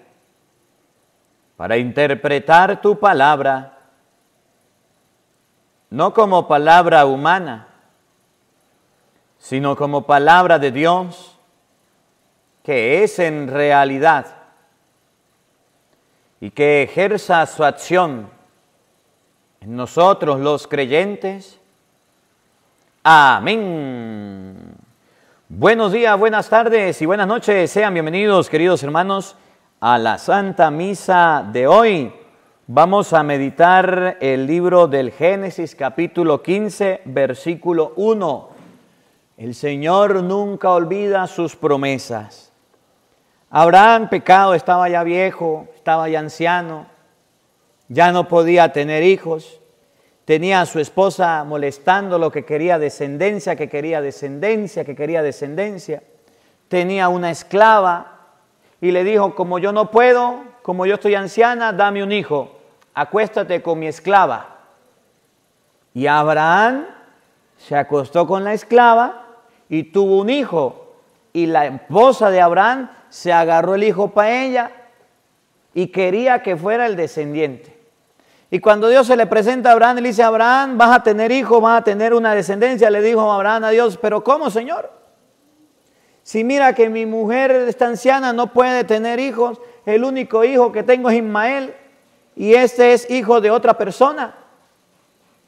para 1.57 1.77
interpretar 1.77 2.79
tu 2.79 2.99
palabra 2.99 3.75
no 5.89 6.13
como 6.13 6.47
palabra 6.47 7.05
humana, 7.05 7.69
sino 9.39 9.75
como 9.75 10.05
palabra 10.05 10.59
de 10.59 10.71
Dios, 10.71 11.39
que 12.63 13.03
es 13.03 13.17
en 13.17 13.47
realidad, 13.47 14.34
y 16.45 16.51
que 16.51 16.83
ejerza 16.83 17.43
su 17.47 17.63
acción 17.63 18.29
en 19.61 19.75
nosotros 19.75 20.39
los 20.39 20.67
creyentes. 20.67 21.59
Amén. 23.03 24.75
Buenos 25.49 25.91
días, 25.91 26.19
buenas 26.19 26.47
tardes 26.47 27.01
y 27.01 27.07
buenas 27.07 27.25
noches. 27.25 27.71
Sean 27.71 27.95
bienvenidos, 27.95 28.47
queridos 28.47 28.83
hermanos, 28.83 29.35
a 29.79 29.97
la 29.97 30.19
Santa 30.19 30.69
Misa 30.69 31.43
de 31.51 31.65
hoy. 31.65 32.13
Vamos 32.67 33.13
a 33.13 33.23
meditar 33.23 34.17
el 34.21 34.45
libro 34.45 34.87
del 34.87 35.13
Génesis 35.13 35.73
capítulo 35.73 36.43
15, 36.43 37.01
versículo 37.05 37.93
1. 37.95 38.49
El 39.37 39.55
Señor 39.55 40.21
nunca 40.21 40.69
olvida 40.69 41.25
sus 41.25 41.55
promesas. 41.55 42.44
Abraham 43.57 44.09
pecado, 44.09 44.53
estaba 44.53 44.89
ya 44.89 45.03
viejo, 45.03 45.67
estaba 45.75 46.09
ya 46.09 46.19
anciano, 46.19 46.87
ya 47.87 48.11
no 48.11 48.27
podía 48.27 48.73
tener 48.73 49.03
hijos, 49.03 49.61
tenía 50.25 50.59
a 50.59 50.65
su 50.65 50.79
esposa 50.79 51.43
molestando 51.45 52.19
lo 52.19 52.31
que 52.31 52.43
quería 52.43 52.79
descendencia, 52.79 53.55
que 53.55 53.69
quería 53.69 54.01
descendencia, 54.01 54.83
que 54.83 54.95
quería 54.95 55.21
descendencia. 55.23 56.03
Tenía 56.67 57.07
una 57.07 57.31
esclava 57.31 58.19
y 58.81 58.91
le 58.91 59.03
dijo, 59.03 59.35
como 59.35 59.59
yo 59.59 59.71
no 59.71 59.89
puedo, 59.89 60.43
como 60.61 60.85
yo 60.85 60.95
estoy 60.95 61.15
anciana, 61.15 61.71
dame 61.71 62.03
un 62.03 62.11
hijo 62.11 62.55
acuéstate 62.95 63.61
con 63.61 63.77
mi 63.77 63.87
esclava. 63.87 64.55
Y 65.93 66.07
Abraham 66.07 66.85
se 67.57 67.75
acostó 67.75 68.25
con 68.25 68.43
la 68.43 68.53
esclava 68.53 69.27
y 69.69 69.83
tuvo 69.83 70.19
un 70.21 70.29
hijo. 70.29 70.81
Y 71.33 71.45
la 71.45 71.65
esposa 71.67 72.29
de 72.29 72.41
Abraham 72.41 72.89
se 73.15 73.31
agarró 73.31 73.75
el 73.75 73.85
hijo 73.85 74.09
para 74.09 74.43
ella 74.43 74.71
y 75.73 75.87
quería 75.87 76.43
que 76.43 76.57
fuera 76.57 76.85
el 76.85 76.97
descendiente. 76.97 77.73
Y 78.51 78.59
cuando 78.59 78.89
Dios 78.89 79.07
se 79.07 79.15
le 79.15 79.25
presenta 79.25 79.69
a 79.69 79.71
Abraham, 79.71 79.99
le 79.99 80.09
dice, 80.09 80.21
Abraham, 80.21 80.77
vas 80.77 80.97
a 80.97 81.01
tener 81.01 81.31
hijo, 81.31 81.61
vas 81.61 81.79
a 81.79 81.83
tener 81.85 82.13
una 82.13 82.35
descendencia. 82.35 82.89
Le 82.89 83.01
dijo 83.01 83.31
Abraham 83.31 83.63
a 83.63 83.69
Dios, 83.69 83.97
pero 84.01 84.21
¿cómo, 84.21 84.49
Señor? 84.49 84.91
Si 86.23 86.43
mira 86.43 86.75
que 86.75 86.89
mi 86.89 87.05
mujer 87.05 87.51
esta 87.51 87.87
anciana 87.87 88.33
no 88.33 88.51
puede 88.51 88.83
tener 88.83 89.17
hijos, 89.21 89.61
el 89.85 90.03
único 90.03 90.43
hijo 90.43 90.73
que 90.73 90.83
tengo 90.83 91.09
es 91.09 91.15
Ismael 91.15 91.73
y 92.35 92.55
este 92.55 92.91
es 92.91 93.09
hijo 93.09 93.39
de 93.39 93.49
otra 93.49 93.77
persona. 93.77 94.35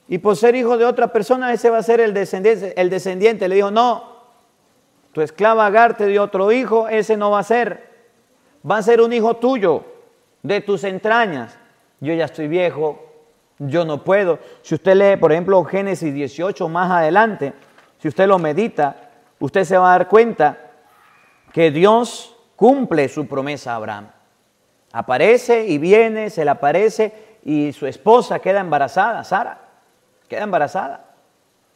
Y 0.07 0.19
por 0.19 0.38
ser 0.38 0.55
hijo 0.55 0.77
de 0.77 0.86
otra 0.86 1.12
persona, 1.12 1.51
ese 1.51 1.69
va 1.69 1.79
a 1.79 1.83
ser 1.83 2.00
el 2.00 2.13
descendiente. 2.13 2.79
El 2.79 2.89
descendiente 2.89 3.50
le 3.50 3.55
dijo, 3.55 3.71
no, 3.71 4.16
tu 5.17 5.24
esclava 5.24 5.65
Agar 5.65 5.97
te 5.97 6.05
dio 6.05 6.21
otro 6.21 6.51
hijo, 6.51 6.88
ese 6.88 7.17
no 7.17 7.31
va 7.31 7.39
a 7.39 7.43
ser. 7.43 7.89
Va 8.69 8.77
a 8.77 8.83
ser 8.83 9.01
un 9.01 9.12
hijo 9.12 9.38
tuyo, 9.38 9.83
de 10.43 10.62
tus 10.62 10.83
entrañas. 10.83 11.57
Yo 12.00 12.13
ya 12.13 12.25
estoy 12.25 12.47
viejo, 12.47 13.03
yo 13.57 13.83
no 13.83 14.03
puedo. 14.03 14.38
Si 14.62 14.75
usted 14.75 14.93
lee, 14.93 15.19
por 15.19 15.31
ejemplo, 15.31 15.63
Génesis 15.63 16.13
18 16.13 16.69
más 16.69 16.91
adelante, 16.91 17.53
si 17.97 18.09
usted 18.09 18.27
lo 18.27 18.38
medita, 18.38 19.09
usted 19.39 19.63
se 19.63 19.75
va 19.79 19.88
a 19.88 19.97
dar 19.97 20.07
cuenta 20.07 20.55
que 21.51 21.71
Dios 21.71 22.36
cumple 22.55 23.09
su 23.09 23.27
promesa 23.27 23.71
a 23.71 23.77
Abraham. 23.77 24.12
Aparece 24.91 25.65
y 25.65 25.79
viene, 25.79 26.29
se 26.29 26.45
le 26.45 26.51
aparece 26.51 27.39
y 27.43 27.74
su 27.74 27.88
esposa 27.88 28.38
queda 28.38 28.59
embarazada, 28.59 29.24
Sara, 29.24 29.62
queda 30.29 30.43
embarazada. 30.43 31.05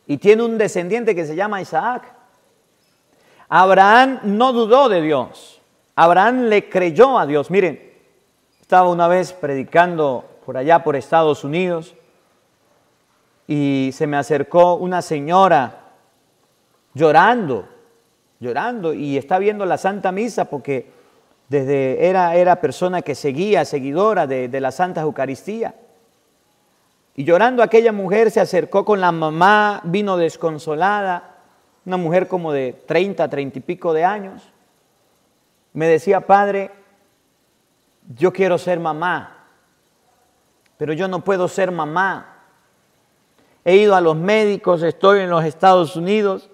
Y 0.05 0.17
tiene 0.17 0.43
un 0.43 0.59
descendiente 0.59 1.15
que 1.15 1.25
se 1.25 1.35
llama 1.35 1.59
Isaac. 1.59 2.20
Abraham 3.53 4.21
no 4.23 4.53
dudó 4.53 4.87
de 4.87 5.01
Dios. 5.01 5.59
Abraham 5.95 6.43
le 6.43 6.69
creyó 6.69 7.19
a 7.19 7.25
Dios. 7.25 7.51
Miren, 7.51 7.81
estaba 8.61 8.89
una 8.89 9.09
vez 9.09 9.33
predicando 9.33 10.23
por 10.45 10.55
allá 10.55 10.85
por 10.85 10.95
Estados 10.95 11.43
Unidos 11.43 11.93
y 13.49 13.89
se 13.93 14.07
me 14.07 14.15
acercó 14.15 14.75
una 14.75 15.01
señora 15.01 15.79
llorando, 16.93 17.67
llorando 18.39 18.93
y 18.93 19.17
está 19.17 19.37
viendo 19.37 19.65
la 19.65 19.77
Santa 19.77 20.13
Misa 20.13 20.45
porque 20.45 20.89
desde 21.49 22.07
era, 22.07 22.33
era 22.35 22.61
persona 22.61 23.01
que 23.01 23.15
seguía, 23.15 23.65
seguidora 23.65 24.27
de, 24.27 24.47
de 24.47 24.61
la 24.61 24.71
Santa 24.71 25.01
Eucaristía. 25.01 25.75
Y 27.17 27.25
llorando 27.25 27.61
aquella 27.61 27.91
mujer 27.91 28.31
se 28.31 28.39
acercó 28.39 28.85
con 28.85 29.01
la 29.01 29.11
mamá, 29.11 29.81
vino 29.83 30.15
desconsolada, 30.15 31.30
una 31.85 31.97
mujer 31.97 32.27
como 32.27 32.51
de 32.51 32.73
30, 32.85 33.27
30 33.27 33.59
y 33.59 33.61
pico 33.61 33.93
de 33.93 34.03
años. 34.03 34.43
Me 35.73 35.87
decía, 35.87 36.21
padre, 36.21 36.71
yo 38.15 38.31
quiero 38.33 38.57
ser 38.57 38.79
mamá, 38.79 39.45
pero 40.77 40.93
yo 40.93 41.07
no 41.07 41.23
puedo 41.23 41.47
ser 41.47 41.71
mamá. 41.71 42.27
He 43.63 43.77
ido 43.77 43.95
a 43.95 44.01
los 44.01 44.15
médicos, 44.15 44.83
estoy 44.83 45.19
en 45.19 45.29
los 45.29 45.45
Estados 45.45 45.95
Unidos, 45.95 46.49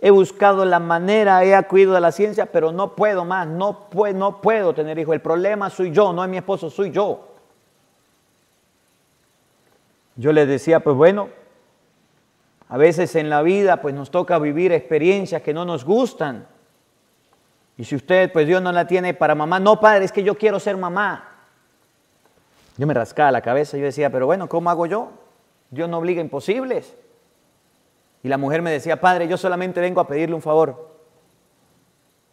He 0.00 0.10
buscado 0.10 0.64
la 0.64 0.78
manera, 0.78 1.44
he 1.44 1.54
acudido 1.54 1.96
a 1.96 2.00
la 2.00 2.12
ciencia, 2.12 2.46
pero 2.46 2.70
no 2.70 2.94
puedo 2.94 3.24
más, 3.24 3.48
no 3.48 3.88
puedo, 3.90 4.16
no 4.16 4.40
puedo 4.40 4.72
tener 4.72 4.96
hijos. 4.98 5.14
El 5.14 5.20
problema 5.20 5.70
soy 5.70 5.90
yo, 5.90 6.12
no 6.12 6.22
es 6.22 6.30
mi 6.30 6.36
esposo, 6.36 6.70
soy 6.70 6.92
yo. 6.92 7.24
Yo 10.14 10.32
le 10.32 10.46
decía, 10.46 10.80
pues 10.80 10.94
bueno, 10.94 11.28
a 12.68 12.76
veces 12.76 13.14
en 13.16 13.30
la 13.30 13.42
vida 13.42 13.80
pues 13.80 13.94
nos 13.94 14.10
toca 14.10 14.38
vivir 14.38 14.72
experiencias 14.72 15.42
que 15.42 15.54
no 15.54 15.64
nos 15.64 15.84
gustan. 15.84 16.46
Y 17.76 17.84
si 17.84 17.96
usted, 17.96 18.32
pues 18.32 18.46
Dios 18.46 18.60
no 18.60 18.72
la 18.72 18.86
tiene 18.86 19.14
para 19.14 19.34
mamá, 19.34 19.60
no 19.60 19.80
padre, 19.80 20.04
es 20.04 20.12
que 20.12 20.22
yo 20.22 20.36
quiero 20.36 20.60
ser 20.60 20.76
mamá. 20.76 21.28
Yo 22.76 22.86
me 22.86 22.94
rascaba 22.94 23.32
la 23.32 23.40
cabeza 23.40 23.76
yo 23.76 23.84
decía, 23.84 24.10
pero 24.10 24.26
bueno, 24.26 24.48
¿cómo 24.48 24.70
hago 24.70 24.86
yo? 24.86 25.10
Dios 25.70 25.88
no 25.88 25.98
obliga 25.98 26.20
imposibles. 26.20 26.94
Y 28.22 28.28
la 28.28 28.38
mujer 28.38 28.62
me 28.62 28.70
decía, 28.70 29.00
Padre, 29.00 29.28
yo 29.28 29.36
solamente 29.36 29.80
vengo 29.80 30.00
a 30.00 30.06
pedirle 30.06 30.34
un 30.34 30.42
favor. 30.42 30.90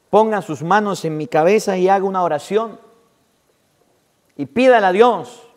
Ponga 0.09 0.41
sus 0.41 0.63
manos 0.63 1.05
en 1.05 1.17
mi 1.17 1.27
cabeza 1.27 1.77
y 1.77 1.89
haga 1.89 2.05
una 2.05 2.23
oración. 2.23 2.79
Y 4.35 4.47
pídale 4.47 4.87
a 4.87 4.91
Dios, 4.91 5.47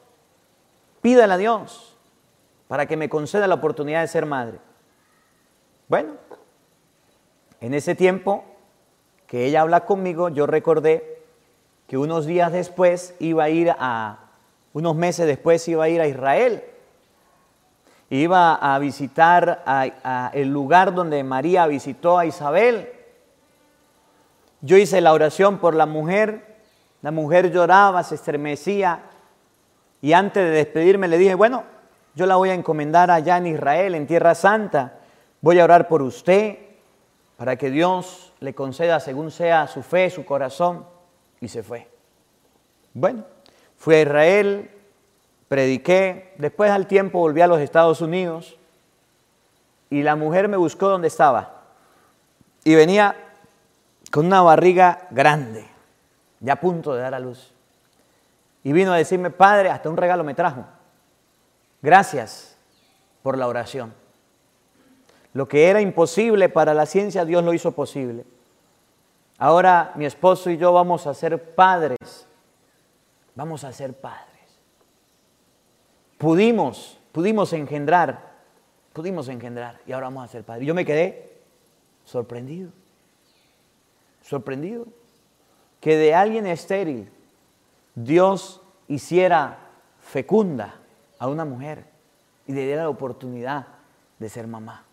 pídale 1.01 1.35
a 1.35 1.37
Dios 1.37 1.97
para 2.69 2.87
que 2.87 2.97
me 2.97 3.09
conceda 3.09 3.47
la 3.47 3.55
oportunidad 3.55 4.03
de 4.03 4.09
ser 4.09 4.27
madre. 4.27 4.59
Bueno, 5.88 6.14
en 7.61 7.74
ese 7.74 7.94
tiempo 7.94 8.44
que 9.27 9.46
ella 9.46 9.62
habla 9.62 9.85
conmigo, 9.85 10.29
yo 10.29 10.46
recordé 10.46 11.22
que 11.87 11.98
unos 11.98 12.27
días 12.27 12.53
después 12.53 13.14
iba 13.18 13.44
a 13.44 13.48
ir 13.48 13.74
a, 13.79 14.18
unos 14.72 14.94
meses 14.94 15.27
después 15.27 15.66
iba 15.68 15.85
a 15.85 15.88
ir 15.88 16.01
a 16.01 16.07
Israel 16.07 16.62
iba 18.11 18.55
a 18.55 18.79
visitar 18.79 20.31
el 20.33 20.48
lugar 20.48 20.94
donde 20.94 21.22
María 21.24 21.66
visitó 21.66 22.18
a 22.18 22.27
Isabel. 22.27 22.90
Yo 24.61 24.77
hice 24.77 25.01
la 25.01 25.12
oración 25.12 25.59
por 25.59 25.74
la 25.74 25.87
mujer, 25.87 26.57
la 27.03 27.11
mujer 27.11 27.53
lloraba, 27.53 28.03
se 28.03 28.14
estremecía 28.14 29.03
y 30.01 30.14
antes 30.14 30.42
de 30.42 30.51
despedirme 30.51 31.09
le 31.09 31.18
dije, 31.18 31.35
bueno, 31.35 31.64
yo 32.14 32.27
la 32.27 32.37
voy 32.37 32.51
a 32.51 32.55
encomendar 32.55 33.11
allá 33.11 33.37
en 33.37 33.46
Israel, 33.46 33.94
en 33.94 34.07
Tierra 34.07 34.35
Santa, 34.35 34.97
voy 35.40 35.59
a 35.59 35.64
orar 35.64 35.88
por 35.88 36.03
usted 36.03 36.59
para 37.37 37.57
que 37.57 37.70
Dios 37.70 38.33
le 38.40 38.55
conceda 38.55 39.01
según 39.01 39.31
sea 39.31 39.66
su 39.68 39.83
fe, 39.83 40.11
su 40.11 40.24
corazón, 40.24 40.85
y 41.40 41.48
se 41.48 41.62
fue. 41.62 41.88
Bueno, 42.94 43.24
fui 43.77 43.94
a 43.94 44.03
Israel, 44.03 44.70
prediqué, 45.48 46.35
después 46.38 46.70
al 46.70 46.87
tiempo 46.87 47.20
volví 47.20 47.40
a 47.40 47.46
los 47.46 47.61
Estados 47.61 48.01
Unidos 48.01 48.57
y 49.90 50.03
la 50.03 50.16
mujer 50.16 50.48
me 50.48 50.57
buscó 50.57 50.88
donde 50.88 51.09
estaba 51.09 51.62
y 52.64 52.74
venía 52.74 53.16
con 54.11 54.27
una 54.27 54.42
barriga 54.42 55.07
grande, 55.11 55.66
ya 56.40 56.55
a 56.55 56.61
punto 56.61 56.94
de 56.94 57.03
dar 57.03 57.14
a 57.14 57.20
luz. 57.20 57.53
Y 58.64 58.72
vino 58.72 58.92
a 58.92 58.96
decirme, 58.96 59.31
Padre, 59.31 59.70
hasta 59.70 59.88
un 59.88 59.96
regalo 59.96 60.24
me 60.24 60.35
trajo. 60.35 60.66
Gracias 61.81 62.57
por 63.22 63.38
la 63.38 63.46
oración. 63.46 63.94
Lo 65.35 65.49
que 65.49 65.69
era 65.69 65.81
imposible 65.81 66.49
para 66.49 66.75
la 66.75 66.87
ciencia, 66.87 67.25
Dios 67.25 67.45
lo 67.45 67.53
hizo 67.53 67.73
posible. 67.73 68.25
Ahora 69.38 69.93
mi 69.95 70.05
esposo 70.05 70.51
y 70.51 70.57
yo 70.57 70.73
vamos 70.73 71.07
a 71.07 71.14
ser 71.14 71.55
padres. 71.55 72.27
Vamos 73.35 73.62
a 73.64 73.73
ser 73.73 73.95
padres 73.95 74.29
pudimos, 76.19 76.99
pudimos 77.12 77.53
engendrar, 77.53 78.33
pudimos 78.93 79.29
engendrar 79.29 79.81
y 79.87 79.93
ahora 79.93 80.09
vamos 80.09 80.25
a 80.25 80.29
ser 80.29 80.45
padres. 80.45 80.67
Yo 80.67 80.75
me 80.75 80.85
quedé 80.85 81.33
sorprendido, 82.05 82.71
sorprendido 84.23 84.87
que 85.81 85.97
de 85.97 86.14
alguien 86.14 86.47
estéril 86.47 87.09
Dios 87.95 88.61
hiciera 88.88 89.59
fecunda 90.01 90.75
a 91.19 91.29
una 91.29 91.45
mujer. 91.45 91.97
y 92.47 92.53
le 92.53 92.64
diera 92.64 92.85
la 92.85 92.88
oportunidad 92.88 93.67
de 94.19 94.29
ser 94.31 94.47
mamá. 94.47 94.88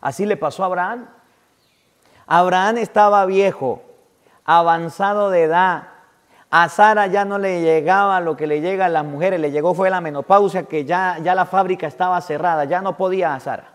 Así 0.00 0.26
le 0.26 0.36
pasó 0.36 0.62
a 0.62 0.66
Abraham. 0.66 1.08
Abraham 2.26 2.78
estaba 2.78 3.26
viejo, 3.26 3.82
avanzado 4.44 5.30
de 5.30 5.42
edad. 5.42 5.88
A 6.50 6.68
Sara 6.68 7.06
ya 7.06 7.24
no 7.24 7.38
le 7.38 7.60
llegaba 7.60 8.20
lo 8.20 8.36
que 8.36 8.46
le 8.46 8.60
llega 8.60 8.86
a 8.86 8.88
las 8.88 9.04
mujeres, 9.04 9.40
le 9.40 9.50
llegó 9.50 9.74
fue 9.74 9.90
la 9.90 10.00
menopausia, 10.00 10.64
que 10.64 10.84
ya, 10.84 11.18
ya 11.22 11.34
la 11.34 11.46
fábrica 11.46 11.86
estaba 11.86 12.20
cerrada, 12.20 12.64
ya 12.64 12.82
no 12.82 12.96
podía 12.96 13.34
a 13.34 13.40
Sara. 13.40 13.72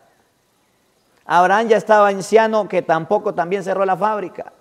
Abraham 1.26 1.70
ya 1.70 1.78
estaba 1.78 2.10
anciano, 2.10 2.68
que 2.68 2.82
tampoco 2.82 3.34
también 3.34 3.64
cerró 3.64 3.86
la 3.86 3.98
fábrica. 3.98 4.54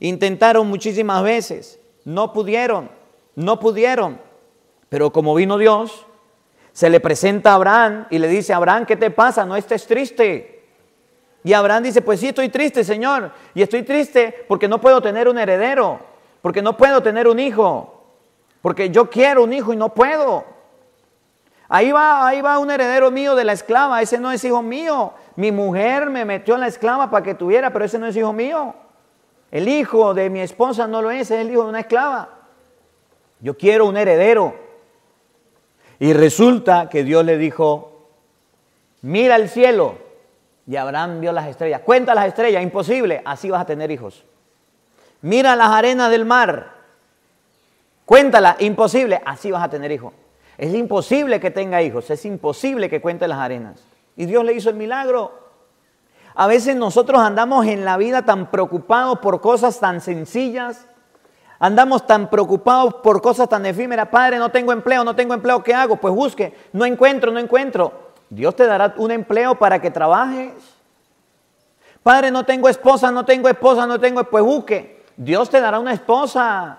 Intentaron 0.00 0.66
muchísimas 0.68 1.22
veces, 1.22 1.80
no 2.04 2.32
pudieron, 2.32 2.90
no 3.34 3.60
pudieron. 3.60 4.20
Pero 4.88 5.12
como 5.12 5.34
vino 5.34 5.58
Dios, 5.58 6.06
se 6.72 6.88
le 6.90 7.00
presenta 7.00 7.52
a 7.52 7.54
Abraham 7.54 8.06
y 8.10 8.18
le 8.18 8.28
dice, 8.28 8.52
Abraham, 8.52 8.86
¿qué 8.86 8.96
te 8.96 9.10
pasa? 9.10 9.44
No 9.44 9.56
estés 9.56 9.86
triste. 9.86 10.57
Y 11.48 11.54
Abraham 11.54 11.84
dice, 11.84 12.02
pues 12.02 12.20
sí, 12.20 12.28
estoy 12.28 12.50
triste, 12.50 12.84
Señor. 12.84 13.32
Y 13.54 13.62
estoy 13.62 13.82
triste 13.82 14.44
porque 14.48 14.68
no 14.68 14.82
puedo 14.82 15.00
tener 15.00 15.30
un 15.30 15.38
heredero, 15.38 15.98
porque 16.42 16.60
no 16.60 16.76
puedo 16.76 17.02
tener 17.02 17.26
un 17.26 17.38
hijo, 17.38 18.04
porque 18.60 18.90
yo 18.90 19.08
quiero 19.08 19.44
un 19.44 19.54
hijo 19.54 19.72
y 19.72 19.76
no 19.76 19.94
puedo. 19.94 20.44
Ahí 21.70 21.90
va, 21.90 22.28
ahí 22.28 22.42
va 22.42 22.58
un 22.58 22.70
heredero 22.70 23.10
mío 23.10 23.34
de 23.34 23.44
la 23.44 23.54
esclava, 23.54 24.02
ese 24.02 24.18
no 24.18 24.30
es 24.30 24.44
hijo 24.44 24.60
mío. 24.60 25.14
Mi 25.36 25.50
mujer 25.50 26.10
me 26.10 26.26
metió 26.26 26.52
en 26.52 26.60
la 26.60 26.66
esclava 26.66 27.10
para 27.10 27.24
que 27.24 27.32
tuviera, 27.32 27.72
pero 27.72 27.86
ese 27.86 27.98
no 27.98 28.06
es 28.08 28.14
hijo 28.14 28.34
mío. 28.34 28.74
El 29.50 29.68
hijo 29.68 30.12
de 30.12 30.28
mi 30.28 30.40
esposa 30.40 30.86
no 30.86 31.00
lo 31.00 31.10
es, 31.10 31.30
es 31.30 31.40
el 31.40 31.50
hijo 31.50 31.62
de 31.62 31.70
una 31.70 31.80
esclava. 31.80 32.28
Yo 33.40 33.56
quiero 33.56 33.86
un 33.86 33.96
heredero. 33.96 34.54
Y 35.98 36.12
resulta 36.12 36.90
que 36.90 37.04
Dios 37.04 37.24
le 37.24 37.38
dijo, 37.38 38.10
mira 39.00 39.36
el 39.36 39.48
cielo. 39.48 40.07
Y 40.68 40.76
Abraham 40.76 41.20
vio 41.20 41.32
las 41.32 41.48
estrellas. 41.48 41.80
Cuenta 41.82 42.14
las 42.14 42.26
estrellas, 42.26 42.62
imposible, 42.62 43.22
así 43.24 43.48
vas 43.48 43.62
a 43.62 43.64
tener 43.64 43.90
hijos. 43.90 44.22
Mira 45.22 45.56
las 45.56 45.70
arenas 45.70 46.10
del 46.10 46.26
mar. 46.26 46.74
Cuéntala, 48.04 48.56
imposible, 48.60 49.20
así 49.24 49.50
vas 49.50 49.64
a 49.64 49.70
tener 49.70 49.90
hijos. 49.90 50.12
Es 50.58 50.74
imposible 50.74 51.40
que 51.40 51.50
tenga 51.50 51.82
hijos, 51.82 52.10
es 52.10 52.22
imposible 52.26 52.90
que 52.90 53.00
cuente 53.00 53.26
las 53.26 53.38
arenas. 53.38 53.80
Y 54.14 54.26
Dios 54.26 54.44
le 54.44 54.52
hizo 54.52 54.68
el 54.68 54.76
milagro. 54.76 55.48
A 56.34 56.46
veces 56.46 56.76
nosotros 56.76 57.20
andamos 57.20 57.66
en 57.66 57.86
la 57.86 57.96
vida 57.96 58.26
tan 58.26 58.50
preocupados 58.50 59.20
por 59.20 59.40
cosas 59.40 59.80
tan 59.80 60.02
sencillas 60.02 60.86
Andamos 61.60 62.06
tan 62.06 62.30
preocupados 62.30 62.94
por 62.94 63.20
cosas 63.20 63.48
tan 63.48 63.66
efímeras. 63.66 64.08
Padre, 64.08 64.38
no 64.38 64.50
tengo 64.50 64.72
empleo, 64.72 65.02
no 65.02 65.16
tengo 65.16 65.34
empleo, 65.34 65.62
¿qué 65.62 65.74
hago? 65.74 65.96
Pues 65.96 66.14
busque. 66.14 66.54
No 66.72 66.84
encuentro, 66.84 67.32
no 67.32 67.40
encuentro. 67.40 68.07
Dios 68.30 68.54
te 68.56 68.66
dará 68.66 68.94
un 68.96 69.10
empleo 69.10 69.54
para 69.54 69.80
que 69.80 69.90
trabajes. 69.90 70.52
Padre, 72.02 72.30
no 72.30 72.44
tengo 72.44 72.68
esposa, 72.68 73.10
no 73.10 73.24
tengo 73.24 73.48
esposa, 73.48 73.86
no 73.86 73.98
tengo, 73.98 74.24
pues 74.24 74.44
busque. 74.44 75.04
Dios 75.16 75.50
te 75.50 75.60
dará 75.60 75.78
una 75.78 75.92
esposa. 75.92 76.78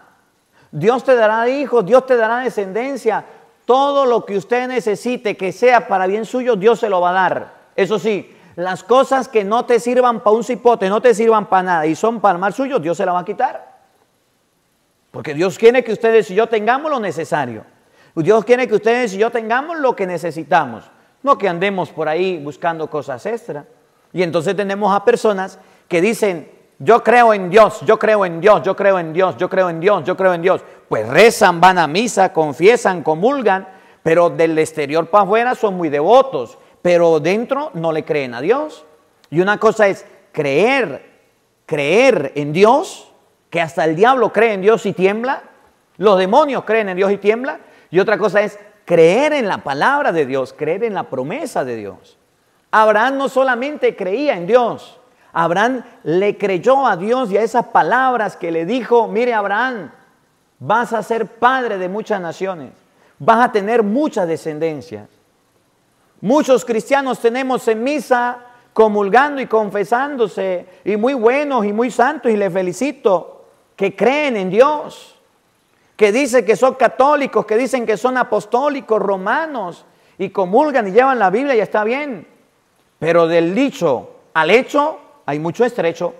Dios 0.72 1.04
te 1.04 1.16
dará 1.16 1.50
hijos, 1.50 1.86
Dios 1.86 2.06
te 2.06 2.16
dará 2.16 2.40
descendencia. 2.40 3.26
Todo 3.66 4.06
lo 4.06 4.26
que 4.26 4.38
usted 4.38 4.68
necesite 4.68 5.38
que 5.38 5.52
sea 5.52 5.88
para 5.88 6.08
bien 6.08 6.26
suyo, 6.26 6.56
Dios 6.56 6.80
se 6.80 6.90
lo 6.90 7.02
va 7.02 7.10
a 7.12 7.14
dar. 7.14 7.54
Eso 7.76 8.00
sí, 8.00 8.36
las 8.56 8.84
cosas 8.84 9.28
que 9.28 9.44
no 9.44 9.66
te 9.66 9.80
sirvan 9.80 10.22
para 10.22 10.36
un 10.36 10.44
cipote, 10.44 10.90
no 10.90 11.02
te 11.02 11.14
sirvan 11.14 11.48
para 11.48 11.64
nada 11.64 11.86
y 11.86 11.96
son 11.96 12.20
para 12.20 12.34
el 12.34 12.40
mal 12.40 12.54
suyo, 12.54 12.80
Dios 12.80 12.98
se 12.98 13.06
la 13.06 13.14
va 13.14 13.20
a 13.20 13.26
quitar. 13.26 13.80
Porque 15.12 15.34
Dios 15.34 15.58
quiere 15.58 15.84
que 15.84 15.94
ustedes 15.94 16.30
y 16.30 16.36
yo 16.36 16.48
tengamos 16.48 16.92
lo 16.92 17.00
necesario. 17.00 17.64
Dios 18.16 18.44
quiere 18.44 18.68
que 18.68 18.76
ustedes 18.76 19.14
y 19.14 19.18
yo 19.18 19.32
tengamos 19.32 19.78
lo 19.80 19.96
que 19.96 20.06
necesitamos. 20.06 20.84
No 21.24 21.38
que 21.38 21.50
andemos 21.50 21.90
por 21.90 22.08
ahí 22.08 22.38
buscando 22.38 22.90
cosas 22.90 23.26
extra. 23.26 23.66
Y 24.14 24.24
entonces 24.24 24.56
tenemos 24.56 24.96
a 24.96 25.04
personas 25.04 25.60
que 25.88 26.02
dicen, 26.02 26.50
yo 26.80 27.04
creo 27.04 27.34
en 27.34 27.50
Dios, 27.50 27.82
yo 27.86 28.00
creo 28.00 28.26
en 28.26 28.40
Dios, 28.40 28.64
yo 28.64 28.76
creo 28.76 29.00
en 29.00 29.12
Dios, 29.12 29.36
yo 29.38 29.50
creo 29.50 29.70
en 29.70 29.80
Dios, 29.80 30.04
yo 30.06 30.16
creo 30.16 30.34
en 30.34 30.42
Dios. 30.42 30.62
Pues 30.88 31.08
rezan, 31.08 31.60
van 31.60 31.78
a 31.78 31.88
misa, 31.88 32.32
confiesan, 32.32 33.04
comulgan, 33.04 33.68
pero 34.02 34.30
del 34.30 34.58
exterior 34.58 35.08
para 35.10 35.26
afuera 35.26 35.56
son 35.56 35.76
muy 35.76 35.90
devotos, 35.90 36.58
pero 36.82 37.20
dentro 37.20 37.72
no 37.74 37.92
le 37.92 38.06
creen 38.06 38.34
a 38.34 38.42
Dios. 38.42 38.86
Y 39.30 39.42
una 39.42 39.58
cosa 39.58 39.88
es 39.88 40.06
creer, 40.32 41.06
creer 41.66 42.32
en 42.36 42.54
Dios 42.54 43.12
que 43.50 43.60
hasta 43.60 43.84
el 43.84 43.96
diablo 43.96 44.32
cree 44.32 44.54
en 44.54 44.62
Dios 44.62 44.86
y 44.86 44.94
tiembla, 44.94 45.44
los 45.98 46.18
demonios 46.18 46.64
creen 46.64 46.90
en 46.90 46.98
Dios 46.98 47.12
y 47.12 47.18
tiembla, 47.18 47.60
y 47.92 48.00
otra 48.00 48.18
cosa 48.18 48.42
es 48.42 48.58
creer 48.90 49.34
en 49.34 49.48
la 49.48 49.60
palabra 49.60 50.12
de 50.12 50.26
Dios, 50.26 50.52
creer 50.52 50.84
en 50.84 50.96
la 50.96 51.12
promesa 51.12 51.64
de 51.64 51.76
Dios. 51.76 52.18
Abraham 52.72 53.18
no 53.18 53.30
solamente 53.30 53.96
creía 53.96 54.36
en 54.36 54.48
Dios, 54.48 55.00
Abraham 55.32 55.84
le 56.02 56.40
creyó 56.40 56.88
a 56.88 56.98
Dios 56.98 57.30
y 57.30 57.38
a 57.38 57.44
esas 57.44 57.68
palabras 57.68 58.36
que 58.36 58.50
le 58.50 58.66
dijo, 58.66 59.08
mire 59.08 59.36
Abraham, 59.36 59.92
vas 60.58 60.92
a 60.94 61.04
ser 61.04 61.28
padre 61.28 61.78
de 61.78 61.88
muchas 61.88 62.20
naciones, 62.20 62.72
vas 63.20 63.46
a 63.46 63.52
tener 63.52 63.84
mucha 63.84 64.26
descendencia. 64.26 65.08
Muchos 66.20 66.66
cristianos 66.66 67.20
tenemos 67.20 67.68
en 67.68 67.84
misa 67.84 68.40
comulgando 68.74 69.40
y 69.40 69.46
confesándose, 69.46 70.66
y 70.84 70.98
muy 70.98 71.14
buenos 71.14 71.64
y 71.64 71.74
muy 71.74 71.92
santos, 71.92 72.32
y 72.32 72.38
le 72.38 72.50
felicito 72.50 73.46
que 73.76 73.96
creen 73.96 74.36
en 74.36 74.50
Dios, 74.50 75.19
que 76.00 76.14
dicen 76.14 76.46
que 76.46 76.56
son 76.56 76.76
católicos, 76.76 77.46
que 77.46 77.58
dicen 77.58 77.86
que 77.86 77.98
son 77.98 78.16
apostólicos, 78.16 79.02
romanos, 79.02 79.86
y 80.18 80.30
comulgan 80.30 80.88
y 80.88 80.92
llevan 80.92 81.20
la 81.20 81.30
Biblia 81.30 81.56
y 81.56 81.60
está 81.60 81.84
bien. 81.84 82.26
Pero 83.00 83.28
del 83.28 83.54
dicho 83.54 84.12
al 84.34 84.50
hecho 84.50 84.98
hay 85.26 85.40
mucho 85.40 85.66
estrecho. 85.66 86.14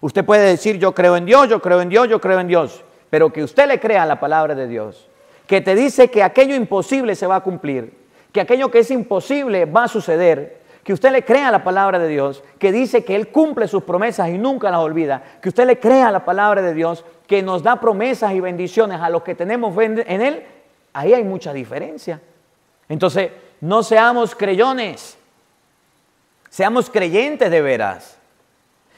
Usted 0.00 0.24
puede 0.24 0.48
decir 0.48 0.78
yo 0.78 0.94
creo 0.94 1.14
en 1.14 1.26
Dios, 1.26 1.46
yo 1.46 1.60
creo 1.60 1.82
en 1.82 1.90
Dios, 1.90 2.08
yo 2.08 2.22
creo 2.22 2.40
en 2.40 2.48
Dios, 2.48 2.82
pero 3.10 3.30
que 3.30 3.44
usted 3.44 3.68
le 3.68 3.78
crea 3.78 4.06
la 4.06 4.18
palabra 4.18 4.54
de 4.54 4.66
Dios, 4.66 5.10
que 5.46 5.60
te 5.60 5.74
dice 5.74 6.10
que 6.10 6.22
aquello 6.22 6.54
imposible 6.54 7.14
se 7.14 7.26
va 7.26 7.36
a 7.36 7.42
cumplir, 7.42 7.92
que 8.32 8.40
aquello 8.40 8.70
que 8.70 8.78
es 8.78 8.90
imposible 8.90 9.66
va 9.66 9.84
a 9.84 9.88
suceder, 9.88 10.62
que 10.82 10.94
usted 10.94 11.12
le 11.12 11.22
crea 11.22 11.50
la 11.50 11.62
palabra 11.62 11.98
de 11.98 12.08
Dios, 12.08 12.42
que 12.58 12.72
dice 12.72 13.04
que 13.04 13.14
Él 13.14 13.28
cumple 13.28 13.68
sus 13.68 13.82
promesas 13.82 14.30
y 14.30 14.38
nunca 14.38 14.70
las 14.70 14.80
olvida, 14.80 15.22
que 15.42 15.50
usted 15.50 15.66
le 15.66 15.78
crea 15.78 16.10
la 16.10 16.24
palabra 16.24 16.62
de 16.62 16.72
Dios, 16.72 17.04
que 17.28 17.42
nos 17.42 17.62
da 17.62 17.78
promesas 17.78 18.32
y 18.32 18.40
bendiciones 18.40 19.00
a 19.00 19.08
los 19.10 19.22
que 19.22 19.36
tenemos 19.36 19.76
en 19.78 20.20
Él, 20.20 20.44
ahí 20.92 21.14
hay 21.14 21.22
mucha 21.22 21.52
diferencia. 21.52 22.20
Entonces, 22.88 23.30
no 23.60 23.84
seamos 23.84 24.34
creyones, 24.34 25.16
seamos 26.50 26.90
creyentes 26.90 27.50
de 27.50 27.62
veras. 27.62 28.16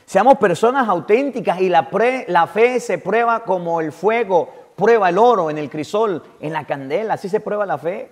Seamos 0.06 0.38
personas 0.38 0.88
auténticas 0.88 1.60
y 1.60 1.68
la, 1.68 1.88
la 2.26 2.46
fe 2.48 2.80
se 2.80 2.98
prueba 2.98 3.44
como 3.44 3.80
el 3.80 3.92
fuego 3.92 4.60
prueba 4.80 5.10
el 5.10 5.18
oro 5.18 5.50
en 5.50 5.58
el 5.58 5.68
crisol, 5.68 6.22
en 6.40 6.52
la 6.52 6.64
candela, 6.64 7.14
así 7.14 7.28
se 7.28 7.40
prueba 7.40 7.66
la 7.66 7.78
fe. 7.78 8.10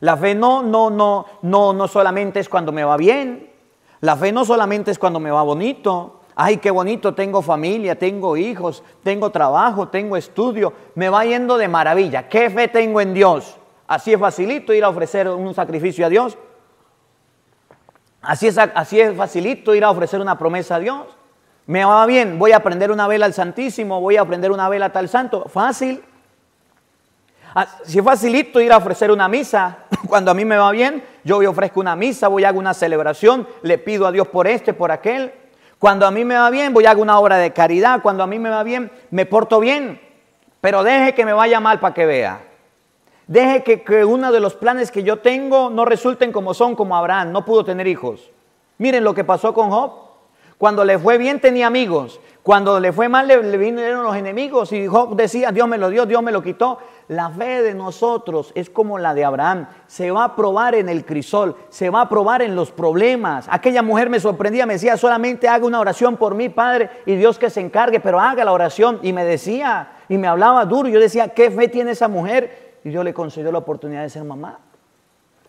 La 0.00 0.16
fe 0.16 0.34
no, 0.34 0.62
no, 0.62 0.90
no, 0.90 1.26
no, 1.42 1.72
no 1.72 1.88
solamente 1.88 2.40
es 2.40 2.48
cuando 2.48 2.72
me 2.72 2.84
va 2.84 2.96
bien. 2.96 3.50
La 4.00 4.16
fe 4.16 4.32
no 4.32 4.44
solamente 4.44 4.90
es 4.90 4.98
cuando 4.98 5.20
me 5.20 5.30
va 5.30 5.42
bonito. 5.42 6.21
Ay, 6.34 6.56
qué 6.56 6.70
bonito, 6.70 7.14
tengo 7.14 7.42
familia, 7.42 7.98
tengo 7.98 8.36
hijos, 8.36 8.82
tengo 9.02 9.30
trabajo, 9.30 9.88
tengo 9.88 10.16
estudio, 10.16 10.72
me 10.94 11.08
va 11.08 11.24
yendo 11.24 11.58
de 11.58 11.68
maravilla. 11.68 12.28
¿Qué 12.28 12.48
fe 12.48 12.68
tengo 12.68 13.00
en 13.00 13.12
Dios? 13.12 13.58
Así 13.86 14.12
es 14.12 14.18
facilito 14.18 14.72
ir 14.72 14.84
a 14.84 14.88
ofrecer 14.88 15.28
un 15.28 15.52
sacrificio 15.54 16.06
a 16.06 16.08
Dios. 16.08 16.38
Así 18.22 18.46
es, 18.46 18.56
así 18.56 19.00
es 19.00 19.14
facilito 19.16 19.74
ir 19.74 19.84
a 19.84 19.90
ofrecer 19.90 20.20
una 20.20 20.38
promesa 20.38 20.76
a 20.76 20.78
Dios. 20.78 21.06
Me 21.66 21.84
va 21.84 22.06
bien, 22.06 22.38
voy 22.38 22.52
a 22.52 22.60
prender 22.60 22.90
una 22.90 23.06
vela 23.06 23.26
al 23.26 23.34
Santísimo, 23.34 24.00
voy 24.00 24.16
a 24.16 24.24
prender 24.24 24.50
una 24.50 24.68
vela 24.68 24.86
a 24.86 24.92
tal 24.92 25.08
santo. 25.08 25.48
Fácil. 25.48 26.02
Ah, 27.54 27.66
si 27.84 27.98
es 27.98 28.04
facilito 28.04 28.60
ir 28.60 28.72
a 28.72 28.78
ofrecer 28.78 29.10
una 29.10 29.28
misa, 29.28 29.80
cuando 30.08 30.30
a 30.30 30.34
mí 30.34 30.44
me 30.44 30.56
va 30.56 30.70
bien, 30.70 31.04
yo 31.24 31.36
voy 31.36 31.46
ofrezco 31.46 31.80
una 31.80 31.94
misa, 31.94 32.28
voy 32.28 32.44
a 32.44 32.48
hacer 32.48 32.58
una 32.58 32.72
celebración, 32.72 33.46
le 33.62 33.76
pido 33.76 34.06
a 34.06 34.12
Dios 34.12 34.28
por 34.28 34.46
este, 34.46 34.72
por 34.72 34.90
aquel. 34.90 35.34
Cuando 35.82 36.06
a 36.06 36.12
mí 36.12 36.24
me 36.24 36.36
va 36.36 36.48
bien, 36.50 36.72
voy 36.72 36.86
a 36.86 36.90
hacer 36.90 37.02
una 37.02 37.18
obra 37.18 37.38
de 37.38 37.52
caridad. 37.52 38.02
Cuando 38.02 38.22
a 38.22 38.28
mí 38.28 38.38
me 38.38 38.48
va 38.48 38.62
bien, 38.62 38.92
me 39.10 39.26
porto 39.26 39.58
bien. 39.58 40.00
Pero 40.60 40.84
deje 40.84 41.12
que 41.12 41.24
me 41.24 41.32
vaya 41.32 41.58
mal 41.58 41.80
para 41.80 41.92
que 41.92 42.06
vea. 42.06 42.40
Deje 43.26 43.64
que, 43.64 43.82
que 43.82 44.04
uno 44.04 44.30
de 44.30 44.38
los 44.38 44.54
planes 44.54 44.92
que 44.92 45.02
yo 45.02 45.18
tengo 45.18 45.70
no 45.70 45.84
resulten 45.84 46.30
como 46.30 46.54
son, 46.54 46.76
como 46.76 46.96
Abraham. 46.96 47.32
No 47.32 47.44
pudo 47.44 47.64
tener 47.64 47.88
hijos. 47.88 48.30
Miren 48.78 49.02
lo 49.02 49.12
que 49.12 49.24
pasó 49.24 49.52
con 49.52 49.70
Job. 49.70 49.90
Cuando 50.56 50.84
le 50.84 51.00
fue 51.00 51.18
bien 51.18 51.40
tenía 51.40 51.66
amigos. 51.66 52.20
Cuando 52.44 52.78
le 52.78 52.92
fue 52.92 53.08
mal 53.08 53.26
le, 53.26 53.38
vinieron 53.56 54.04
los 54.04 54.14
enemigos 54.14 54.72
y 54.72 54.86
Job 54.86 55.16
decía, 55.16 55.50
Dios 55.50 55.66
me 55.66 55.78
lo 55.78 55.90
dio, 55.90 56.06
Dios 56.06 56.22
me 56.22 56.30
lo 56.30 56.44
quitó. 56.44 56.78
La 57.12 57.28
fe 57.28 57.60
de 57.60 57.74
nosotros 57.74 58.52
es 58.54 58.70
como 58.70 58.98
la 58.98 59.12
de 59.12 59.22
Abraham. 59.22 59.68
Se 59.86 60.10
va 60.10 60.24
a 60.24 60.34
probar 60.34 60.74
en 60.74 60.88
el 60.88 61.04
crisol, 61.04 61.54
se 61.68 61.90
va 61.90 62.00
a 62.00 62.08
probar 62.08 62.40
en 62.40 62.56
los 62.56 62.72
problemas. 62.72 63.46
Aquella 63.50 63.82
mujer 63.82 64.08
me 64.08 64.18
sorprendía, 64.18 64.64
me 64.64 64.72
decía, 64.72 64.96
solamente 64.96 65.46
haga 65.46 65.66
una 65.66 65.78
oración 65.78 66.16
por 66.16 66.34
mí, 66.34 66.48
Padre, 66.48 66.88
y 67.04 67.16
Dios 67.16 67.38
que 67.38 67.50
se 67.50 67.60
encargue, 67.60 68.00
pero 68.00 68.18
haga 68.18 68.46
la 68.46 68.52
oración. 68.52 68.98
Y 69.02 69.12
me 69.12 69.26
decía, 69.26 69.92
y 70.08 70.16
me 70.16 70.26
hablaba 70.26 70.64
duro. 70.64 70.88
Yo 70.88 70.98
decía, 70.98 71.28
¿qué 71.28 71.50
fe 71.50 71.68
tiene 71.68 71.90
esa 71.90 72.08
mujer? 72.08 72.80
Y 72.82 72.88
Dios 72.88 73.04
le 73.04 73.12
concedió 73.12 73.52
la 73.52 73.58
oportunidad 73.58 74.00
de 74.00 74.08
ser 74.08 74.24
mamá. 74.24 74.58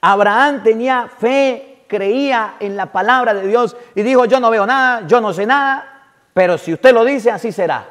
Abraham 0.01 0.63
tenía 0.63 1.07
fe, 1.07 1.85
creía 1.87 2.55
en 2.59 2.75
la 2.75 2.91
palabra 2.91 3.33
de 3.33 3.47
Dios 3.47 3.77
y 3.95 4.01
dijo, 4.01 4.25
yo 4.25 4.41
no 4.41 4.49
veo 4.49 4.65
nada, 4.65 5.07
yo 5.07 5.21
no 5.21 5.31
sé 5.31 5.45
nada, 5.45 6.09
pero 6.33 6.57
si 6.57 6.73
usted 6.73 6.93
lo 6.93 7.05
dice, 7.05 7.31
así 7.31 7.53
será. 7.53 7.85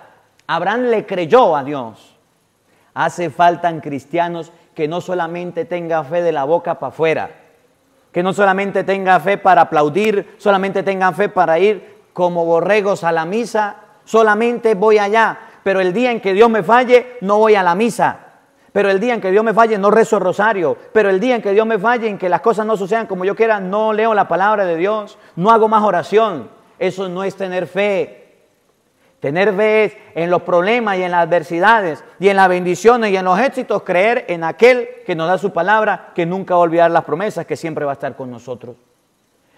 Abraham 0.47 0.91
le 0.91 1.07
creyó 1.07 1.57
a 1.57 1.65
Dios. 1.65 2.12
Hace 2.95 3.31
falta 3.31 3.81
cristianos 3.81 4.53
que 4.75 4.89
no 4.89 5.01
solamente 5.01 5.65
tenga 5.65 6.05
fe 6.05 6.23
de 6.23 6.33
la 6.33 6.45
boca 6.45 6.79
para 6.79 6.89
afuera, 6.89 7.31
que 8.13 8.23
no 8.23 8.33
solamente 8.33 8.85
tenga 8.85 9.19
fe 9.21 9.39
para 9.39 9.63
aplaudir, 9.63 10.35
solamente 10.39 10.83
tenga 10.83 11.13
fe 11.13 11.29
para 11.29 11.59
ir 11.59 12.03
como 12.13 12.45
borregos 12.45 13.05
a 13.05 13.13
la 13.13 13.25
misa, 13.25 13.77
solamente 14.05 14.75
voy 14.75 14.99
allá, 14.99 15.39
pero 15.63 15.81
el 15.81 15.93
día 15.93 16.11
en 16.11 16.21
que 16.21 16.35
Dios 16.35 16.51
me 16.51 16.63
falle, 16.63 17.17
no 17.21 17.39
voy 17.39 17.55
a 17.55 17.63
la 17.63 17.75
misa. 17.75 18.19
Pero 18.73 18.91
el 18.91 19.01
día 19.01 19.15
en 19.15 19.21
que 19.21 19.31
Dios 19.31 19.45
me 19.45 19.53
falle, 19.53 19.79
no 19.79 19.91
rezo 19.91 20.17
el 20.17 20.25
rosario. 20.25 20.77
Pero 20.93 21.11
el 21.11 21.21
día 21.21 21.37
en 21.37 21.43
que 21.43 21.53
Dios 21.53 21.67
me 21.67 21.79
falle, 21.79 22.09
en 22.09 22.19
que 22.19 22.29
las 22.29 22.41
cosas 22.41 22.65
no 22.65 22.77
sucedan 22.77 23.07
como 23.07 23.25
yo 23.25 23.37
quiera, 23.37 23.61
no 23.61 23.93
leo 23.93 24.15
la 24.15 24.29
palabra 24.29 24.65
de 24.65 24.77
Dios, 24.77 25.19
no 25.37 25.51
hago 25.51 25.69
más 25.69 25.83
oración. 25.83 26.49
Eso 26.79 27.09
no 27.09 27.23
es 27.23 27.37
tener 27.37 27.67
fe. 27.67 28.22
Tener 29.23 29.55
fe 29.55 29.97
en 30.17 30.31
los 30.31 30.43
problemas 30.43 30.99
y 30.99 31.05
en 31.05 31.13
las 31.13 31.23
adversidades 31.23 32.03
y 32.19 32.29
en 32.29 32.35
las 32.35 32.49
bendiciones 32.49 33.13
y 33.13 33.17
en 33.17 33.25
los 33.25 33.39
éxitos, 33.39 33.85
creer 33.85 34.25
en 34.27 34.43
aquel 34.43 34.89
que 35.07 35.15
nos 35.15 35.29
da 35.29 35.39
su 35.39 35.53
palabra, 35.53 36.11
que 36.13 36.27
nunca 36.27 36.55
va 36.55 36.59
a 36.59 36.65
olvidar 36.65 36.91
las 36.91 37.05
promesas, 37.05 37.47
que 37.47 37.55
siempre 37.55 37.85
va 37.85 37.93
a 37.93 37.95
estar 37.95 38.17
con 38.17 38.33
nosotros. 38.33 38.75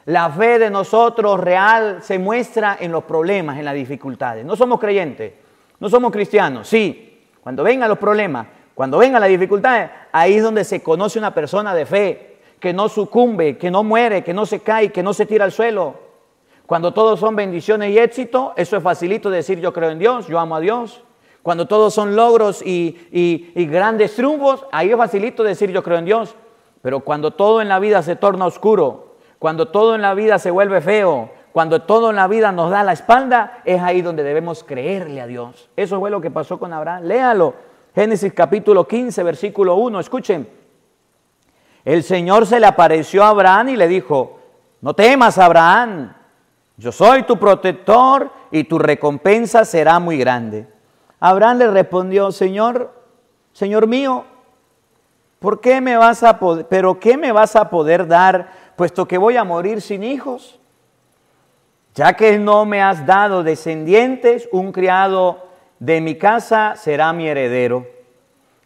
La 0.04 0.28
fe 0.28 0.58
de 0.58 0.68
nosotros 0.68 1.40
real 1.40 2.00
se 2.02 2.18
muestra 2.18 2.76
en 2.78 2.92
los 2.92 3.04
problemas, 3.04 3.56
en 3.56 3.64
las 3.64 3.72
dificultades. 3.72 4.44
No 4.44 4.54
somos 4.54 4.78
creyentes, 4.78 5.32
no 5.80 5.88
somos 5.88 6.12
cristianos. 6.12 6.68
Sí, 6.68 7.22
cuando 7.40 7.62
vengan 7.62 7.88
los 7.88 7.96
problemas, 7.96 8.46
cuando 8.74 8.98
vengan 8.98 9.22
las 9.22 9.30
dificultades, 9.30 9.88
ahí 10.12 10.34
es 10.34 10.42
donde 10.42 10.64
se 10.64 10.82
conoce 10.82 11.18
una 11.18 11.32
persona 11.32 11.74
de 11.74 11.86
fe, 11.86 12.36
que 12.60 12.74
no 12.74 12.90
sucumbe, 12.90 13.56
que 13.56 13.70
no 13.70 13.82
muere, 13.82 14.22
que 14.22 14.34
no 14.34 14.44
se 14.44 14.60
cae, 14.60 14.92
que 14.92 15.02
no 15.02 15.14
se 15.14 15.24
tira 15.24 15.46
al 15.46 15.52
suelo, 15.52 16.03
cuando 16.66 16.94
todos 16.94 17.20
son 17.20 17.36
bendiciones 17.36 17.90
y 17.90 17.98
éxito, 17.98 18.54
eso 18.56 18.76
es 18.76 18.82
facilito 18.82 19.28
decir 19.28 19.60
yo 19.60 19.72
creo 19.72 19.90
en 19.90 19.98
Dios, 19.98 20.26
yo 20.28 20.38
amo 20.38 20.56
a 20.56 20.60
Dios. 20.60 21.02
Cuando 21.42 21.66
todos 21.66 21.92
son 21.92 22.16
logros 22.16 22.62
y, 22.64 23.52
grandes 23.68 24.14
triunfos, 24.14 24.64
ahí 24.72 24.90
es 24.90 24.96
facilito 24.96 25.42
decir 25.42 25.70
yo 25.70 25.82
creo 25.82 25.98
en 25.98 26.06
Dios. 26.06 26.34
Pero 26.80 27.00
cuando 27.00 27.32
todo 27.32 27.60
en 27.60 27.68
la 27.68 27.78
vida 27.78 28.02
se 28.02 28.16
torna 28.16 28.46
oscuro, 28.46 29.16
cuando 29.38 29.68
todo 29.68 29.94
en 29.94 30.00
la 30.00 30.14
vida 30.14 30.38
se 30.38 30.50
vuelve 30.50 30.80
feo, 30.80 31.30
cuando 31.52 31.82
todo 31.82 32.10
en 32.10 32.16
la 32.16 32.28
vida 32.28 32.50
nos 32.50 32.70
da 32.70 32.82
la 32.82 32.92
espalda, 32.92 33.60
es 33.66 33.82
ahí 33.82 34.00
donde 34.00 34.22
debemos 34.22 34.64
creerle 34.64 35.20
a 35.20 35.26
Dios. 35.26 35.68
Eso 35.76 36.00
fue 36.00 36.10
lo 36.10 36.22
que 36.22 36.30
pasó 36.30 36.58
con 36.58 36.72
Abraham. 36.72 37.04
Léalo. 37.04 37.54
Génesis 37.94 38.32
capítulo 38.32 38.88
15, 38.88 39.22
versículo 39.22 39.76
1. 39.76 40.00
Escuchen. 40.00 40.48
El 41.84 42.02
Señor 42.02 42.46
se 42.46 42.58
le 42.58 42.66
apareció 42.66 43.22
a 43.22 43.28
Abraham 43.28 43.68
y 43.68 43.76
le 43.76 43.86
dijo, 43.86 44.38
no 44.80 44.94
temas, 44.94 45.36
Abraham 45.36 46.23
yo 46.76 46.90
soy 46.90 47.22
tu 47.22 47.38
protector 47.38 48.30
y 48.50 48.64
tu 48.64 48.78
recompensa 48.78 49.64
será 49.64 49.98
muy 49.98 50.18
grande. 50.18 50.66
Abraham 51.20 51.58
le 51.58 51.70
respondió, 51.70 52.32
Señor, 52.32 52.92
Señor 53.52 53.86
mío, 53.86 54.24
¿por 55.38 55.60
qué 55.60 55.80
me 55.80 55.96
vas 55.96 56.22
a 56.22 56.38
poder, 56.38 56.66
pero 56.68 56.98
qué 56.98 57.16
me 57.16 57.32
vas 57.32 57.54
a 57.54 57.70
poder 57.70 58.06
dar, 58.06 58.50
puesto 58.76 59.06
que 59.06 59.18
voy 59.18 59.36
a 59.36 59.44
morir 59.44 59.80
sin 59.80 60.02
hijos? 60.02 60.58
Ya 61.94 62.14
que 62.14 62.38
no 62.38 62.64
me 62.64 62.82
has 62.82 63.06
dado 63.06 63.44
descendientes, 63.44 64.48
un 64.50 64.72
criado 64.72 65.46
de 65.78 66.00
mi 66.00 66.18
casa 66.18 66.74
será 66.76 67.12
mi 67.12 67.28
heredero. 67.28 67.86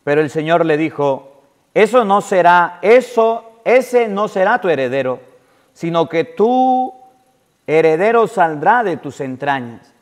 Pero 0.02 0.22
el 0.22 0.30
Señor 0.30 0.64
le 0.64 0.78
dijo, 0.78 1.42
eso 1.74 2.06
no 2.06 2.22
será, 2.22 2.78
eso, 2.80 3.44
ese 3.64 4.08
no 4.08 4.28
será 4.28 4.58
tu 4.58 4.70
heredero, 4.70 5.20
sino 5.74 6.08
que 6.08 6.24
tú 6.24 6.97
heredero 7.68 8.26
saldrá 8.26 8.82
de 8.82 8.96
tus 8.96 9.20
entrañas. 9.20 9.92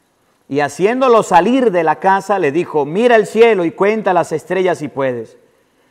Y 0.48 0.60
haciéndolo 0.60 1.24
salir 1.24 1.72
de 1.72 1.82
la 1.82 1.96
casa, 1.96 2.38
le 2.38 2.52
dijo, 2.52 2.86
mira 2.86 3.16
el 3.16 3.26
cielo 3.26 3.64
y 3.64 3.72
cuenta 3.72 4.14
las 4.14 4.30
estrellas 4.30 4.78
si 4.78 4.88
puedes. 4.88 5.36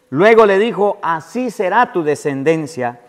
Luego 0.09 0.45
le 0.45 0.57
dijo, 0.57 0.97
así 1.01 1.51
será 1.51 1.91
tu 1.91 2.03
descendencia. 2.03 3.01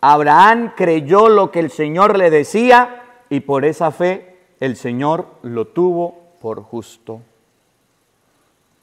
Abraham 0.00 0.72
creyó 0.76 1.28
lo 1.28 1.52
que 1.52 1.60
el 1.60 1.70
Señor 1.70 2.18
le 2.18 2.30
decía 2.30 3.02
y 3.28 3.40
por 3.40 3.64
esa 3.64 3.92
fe 3.92 4.36
el 4.58 4.76
Señor 4.76 5.26
lo 5.42 5.66
tuvo 5.68 6.18
por 6.40 6.62
justo. 6.62 7.20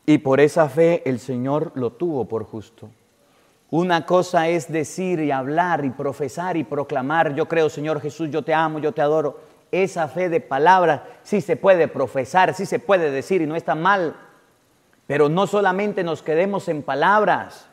Y 0.05 0.19
por 0.19 0.39
esa 0.39 0.69
fe 0.69 1.01
el 1.05 1.19
Señor 1.19 1.73
lo 1.75 1.91
tuvo 1.91 2.25
por 2.25 2.45
justo. 2.45 2.89
Una 3.69 4.05
cosa 4.05 4.47
es 4.47 4.71
decir 4.71 5.19
y 5.19 5.31
hablar 5.31 5.83
y 5.83 5.89
profesar 5.89 6.55
y 6.55 6.63
proclamar, 6.63 7.35
yo 7.35 7.47
creo 7.47 7.69
Señor 7.69 7.99
Jesús, 7.99 8.29
yo 8.29 8.41
te 8.41 8.53
amo, 8.53 8.79
yo 8.79 8.93
te 8.93 9.01
adoro. 9.01 9.39
Esa 9.71 10.07
fe 10.07 10.29
de 10.29 10.39
palabras 10.39 11.01
sí 11.23 11.41
se 11.41 11.57
puede 11.57 11.89
profesar, 11.89 12.53
sí 12.53 12.65
se 12.65 12.79
puede 12.79 13.11
decir 13.11 13.41
y 13.41 13.45
no 13.45 13.55
está 13.55 13.75
mal. 13.75 14.15
Pero 15.05 15.27
no 15.27 15.47
solamente 15.47 16.03
nos 16.03 16.23
quedemos 16.23 16.69
en 16.69 16.81
palabras. 16.81 17.67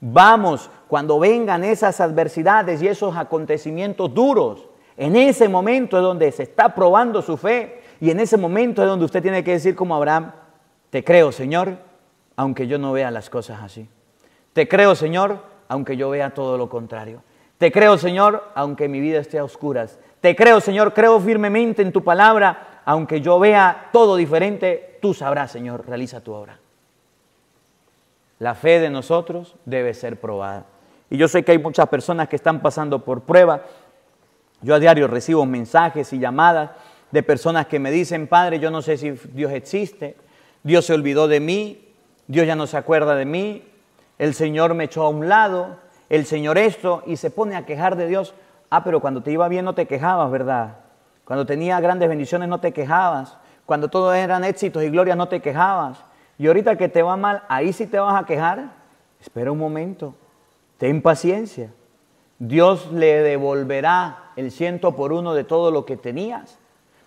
Vamos, 0.00 0.70
cuando 0.86 1.18
vengan 1.18 1.64
esas 1.64 2.00
adversidades 2.00 2.80
y 2.80 2.86
esos 2.86 3.16
acontecimientos 3.16 4.14
duros, 4.14 4.68
en 4.96 5.16
ese 5.16 5.48
momento 5.48 5.96
es 5.96 6.02
donde 6.04 6.30
se 6.30 6.44
está 6.44 6.72
probando 6.72 7.20
su 7.20 7.36
fe 7.36 7.82
y 8.00 8.10
en 8.10 8.20
ese 8.20 8.36
momento 8.36 8.82
es 8.82 8.88
donde 8.88 9.04
usted 9.04 9.22
tiene 9.22 9.42
que 9.42 9.52
decir 9.52 9.74
como 9.74 9.96
Abraham, 9.96 10.32
te 10.90 11.02
creo 11.02 11.32
Señor, 11.32 11.78
aunque 12.36 12.68
yo 12.68 12.78
no 12.78 12.92
vea 12.92 13.10
las 13.10 13.28
cosas 13.28 13.60
así. 13.62 13.88
Te 14.56 14.66
creo, 14.66 14.94
Señor, 14.94 15.40
aunque 15.68 15.98
yo 15.98 16.08
vea 16.08 16.30
todo 16.30 16.56
lo 16.56 16.70
contrario. 16.70 17.22
Te 17.58 17.70
creo, 17.70 17.98
Señor, 17.98 18.42
aunque 18.54 18.88
mi 18.88 19.00
vida 19.00 19.18
esté 19.18 19.38
a 19.38 19.44
oscuras. 19.44 19.98
Te 20.22 20.34
creo, 20.34 20.62
Señor, 20.62 20.94
creo 20.94 21.20
firmemente 21.20 21.82
en 21.82 21.92
tu 21.92 22.02
palabra, 22.02 22.80
aunque 22.86 23.20
yo 23.20 23.38
vea 23.38 23.90
todo 23.92 24.16
diferente, 24.16 24.98
tú 25.02 25.12
sabrás, 25.12 25.52
Señor, 25.52 25.86
realiza 25.86 26.22
tu 26.22 26.32
obra. 26.32 26.58
La 28.38 28.54
fe 28.54 28.80
de 28.80 28.88
nosotros 28.88 29.56
debe 29.66 29.92
ser 29.92 30.18
probada. 30.18 30.64
Y 31.10 31.18
yo 31.18 31.28
sé 31.28 31.44
que 31.44 31.52
hay 31.52 31.58
muchas 31.58 31.90
personas 31.90 32.26
que 32.26 32.36
están 32.36 32.62
pasando 32.62 33.04
por 33.04 33.24
prueba. 33.24 33.60
Yo 34.62 34.74
a 34.74 34.78
diario 34.78 35.06
recibo 35.06 35.44
mensajes 35.44 36.14
y 36.14 36.18
llamadas 36.18 36.70
de 37.10 37.22
personas 37.22 37.66
que 37.66 37.78
me 37.78 37.90
dicen, 37.90 38.26
Padre, 38.26 38.58
yo 38.58 38.70
no 38.70 38.80
sé 38.80 38.96
si 38.96 39.10
Dios 39.10 39.52
existe, 39.52 40.16
Dios 40.62 40.86
se 40.86 40.94
olvidó 40.94 41.28
de 41.28 41.40
mí, 41.40 41.92
Dios 42.26 42.46
ya 42.46 42.56
no 42.56 42.66
se 42.66 42.78
acuerda 42.78 43.16
de 43.16 43.26
mí, 43.26 43.62
el 44.18 44.34
Señor 44.34 44.74
me 44.74 44.84
echó 44.84 45.02
a 45.02 45.08
un 45.08 45.28
lado, 45.28 45.76
el 46.08 46.24
Señor 46.26 46.58
esto, 46.58 47.02
y 47.06 47.16
se 47.16 47.30
pone 47.30 47.56
a 47.56 47.66
quejar 47.66 47.96
de 47.96 48.06
Dios. 48.06 48.34
Ah, 48.70 48.82
pero 48.84 49.00
cuando 49.00 49.22
te 49.22 49.30
iba 49.30 49.48
bien 49.48 49.64
no 49.64 49.74
te 49.74 49.86
quejabas, 49.86 50.30
¿verdad? 50.30 50.76
Cuando 51.24 51.44
tenía 51.44 51.80
grandes 51.80 52.08
bendiciones 52.08 52.48
no 52.48 52.60
te 52.60 52.72
quejabas. 52.72 53.36
Cuando 53.66 53.88
todo 53.88 54.14
eran 54.14 54.44
éxitos 54.44 54.82
y 54.82 54.90
glorias 54.90 55.16
no 55.16 55.28
te 55.28 55.40
quejabas. 55.40 55.98
Y 56.38 56.46
ahorita 56.46 56.76
que 56.76 56.88
te 56.88 57.02
va 57.02 57.16
mal, 57.16 57.42
ahí 57.48 57.72
sí 57.72 57.86
te 57.86 57.98
vas 57.98 58.20
a 58.20 58.26
quejar. 58.26 58.70
Espera 59.20 59.50
un 59.50 59.58
momento, 59.58 60.14
ten 60.78 61.02
paciencia. 61.02 61.70
Dios 62.38 62.92
le 62.92 63.22
devolverá 63.22 64.30
el 64.36 64.50
ciento 64.50 64.94
por 64.94 65.12
uno 65.12 65.34
de 65.34 65.44
todo 65.44 65.70
lo 65.70 65.84
que 65.84 65.96
tenías. 65.96 66.58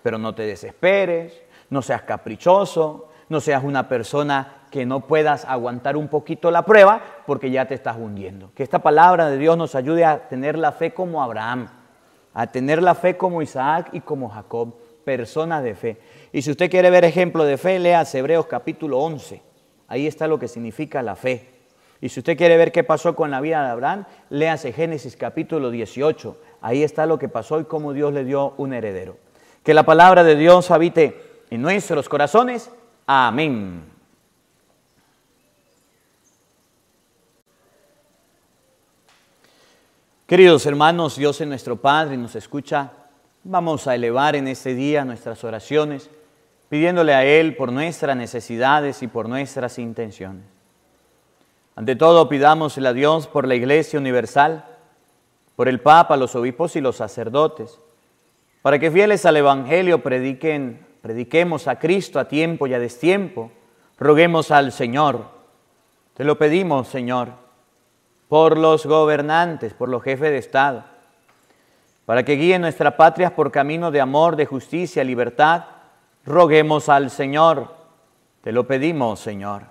Pero 0.03 0.17
no 0.17 0.35
te 0.35 0.43
desesperes, 0.43 1.39
no 1.69 1.81
seas 1.81 2.01
caprichoso, 2.01 3.09
no 3.29 3.39
seas 3.39 3.63
una 3.63 3.87
persona 3.87 4.58
que 4.69 4.85
no 4.85 5.01
puedas 5.01 5.45
aguantar 5.45 5.97
un 5.97 6.07
poquito 6.07 6.51
la 6.51 6.65
prueba 6.65 7.01
porque 7.25 7.51
ya 7.51 7.65
te 7.65 7.73
estás 7.73 7.97
hundiendo. 7.97 8.51
Que 8.55 8.63
esta 8.63 8.79
palabra 8.79 9.29
de 9.29 9.37
Dios 9.37 9.57
nos 9.57 9.75
ayude 9.75 10.05
a 10.05 10.27
tener 10.27 10.57
la 10.57 10.71
fe 10.71 10.93
como 10.93 11.23
Abraham, 11.23 11.67
a 12.33 12.47
tener 12.47 12.81
la 12.81 12.95
fe 12.95 13.17
como 13.17 13.41
Isaac 13.41 13.89
y 13.93 14.01
como 14.01 14.29
Jacob, 14.29 14.75
personas 15.03 15.63
de 15.63 15.75
fe. 15.75 15.97
Y 16.31 16.41
si 16.41 16.51
usted 16.51 16.69
quiere 16.69 16.89
ver 16.89 17.03
ejemplo 17.03 17.43
de 17.43 17.57
fe, 17.57 17.79
lea 17.79 18.03
Hebreos 18.13 18.45
capítulo 18.45 18.99
11. 18.99 19.41
Ahí 19.87 20.05
está 20.05 20.27
lo 20.27 20.37
que 20.37 20.47
significa 20.47 21.01
la 21.01 21.15
fe. 21.15 21.49
Y 22.01 22.09
si 22.09 22.19
usted 22.19 22.37
quiere 22.37 22.55
ver 22.55 22.71
qué 22.71 22.83
pasó 22.83 23.15
con 23.15 23.29
la 23.31 23.41
vida 23.41 23.63
de 23.63 23.71
Abraham, 23.71 24.05
léase 24.29 24.71
Génesis 24.71 25.17
capítulo 25.17 25.69
18. 25.69 26.37
Ahí 26.61 26.83
está 26.83 27.05
lo 27.05 27.19
que 27.19 27.27
pasó 27.27 27.59
y 27.59 27.65
cómo 27.65 27.91
Dios 27.93 28.13
le 28.13 28.23
dio 28.23 28.53
un 28.57 28.73
heredero. 28.73 29.17
Que 29.63 29.73
la 29.73 29.83
palabra 29.83 30.23
de 30.23 30.35
Dios 30.35 30.71
habite 30.71 31.43
en 31.49 31.61
nuestros 31.61 32.07
corazones. 32.07 32.71
Amén. 33.05 33.88
Queridos 40.29 40.67
hermanos, 40.67 41.15
Dios 41.15 41.41
es 41.41 41.47
nuestro 41.47 41.77
Padre 41.77 42.15
nos 42.15 42.35
escucha. 42.35 42.91
Vamos 43.43 43.87
a 43.87 43.95
elevar 43.95 44.35
en 44.35 44.47
este 44.47 44.75
día 44.75 45.03
nuestras 45.03 45.43
oraciones, 45.43 46.11
pidiéndole 46.69 47.15
a 47.15 47.25
Él 47.25 47.55
por 47.55 47.71
nuestras 47.71 48.15
necesidades 48.15 49.01
y 49.01 49.07
por 49.07 49.27
nuestras 49.27 49.79
intenciones. 49.79 50.43
Ante 51.75 51.95
todo, 51.95 52.29
pidámosle 52.29 52.87
a 52.87 52.93
Dios 52.93 53.25
por 53.25 53.47
la 53.47 53.55
Iglesia 53.55 53.97
Universal, 53.97 54.65
por 55.55 55.67
el 55.67 55.81
Papa, 55.81 56.15
los 56.15 56.35
obispos 56.35 56.75
y 56.75 56.81
los 56.81 56.97
sacerdotes, 56.97 57.79
para 58.61 58.77
que 58.77 58.91
fieles 58.91 59.25
al 59.25 59.37
Evangelio 59.37 60.03
prediquen, 60.03 60.85
prediquemos 61.01 61.67
a 61.67 61.79
Cristo 61.79 62.19
a 62.19 62.27
tiempo 62.27 62.67
y 62.67 62.75
a 62.75 62.79
destiempo. 62.79 63.51
Roguemos 63.97 64.51
al 64.51 64.73
Señor. 64.73 65.25
Te 66.13 66.23
lo 66.23 66.37
pedimos, 66.37 66.87
Señor 66.87 67.48
por 68.29 68.59
los 68.59 68.85
gobernantes, 68.85 69.73
por 69.73 69.89
los 69.89 70.03
jefes 70.03 70.29
de 70.29 70.37
Estado, 70.37 70.83
para 72.05 72.23
que 72.23 72.35
guíen 72.35 72.61
nuestra 72.61 72.95
patria 72.95 73.35
por 73.35 73.51
camino 73.51 73.91
de 73.91 73.99
amor, 73.99 74.35
de 74.35 74.45
justicia, 74.45 75.03
libertad, 75.03 75.65
roguemos 76.25 76.89
al 76.89 77.09
Señor. 77.09 77.73
Te 78.41 78.51
lo 78.51 78.65
pedimos, 78.67 79.19
Señor. 79.19 79.63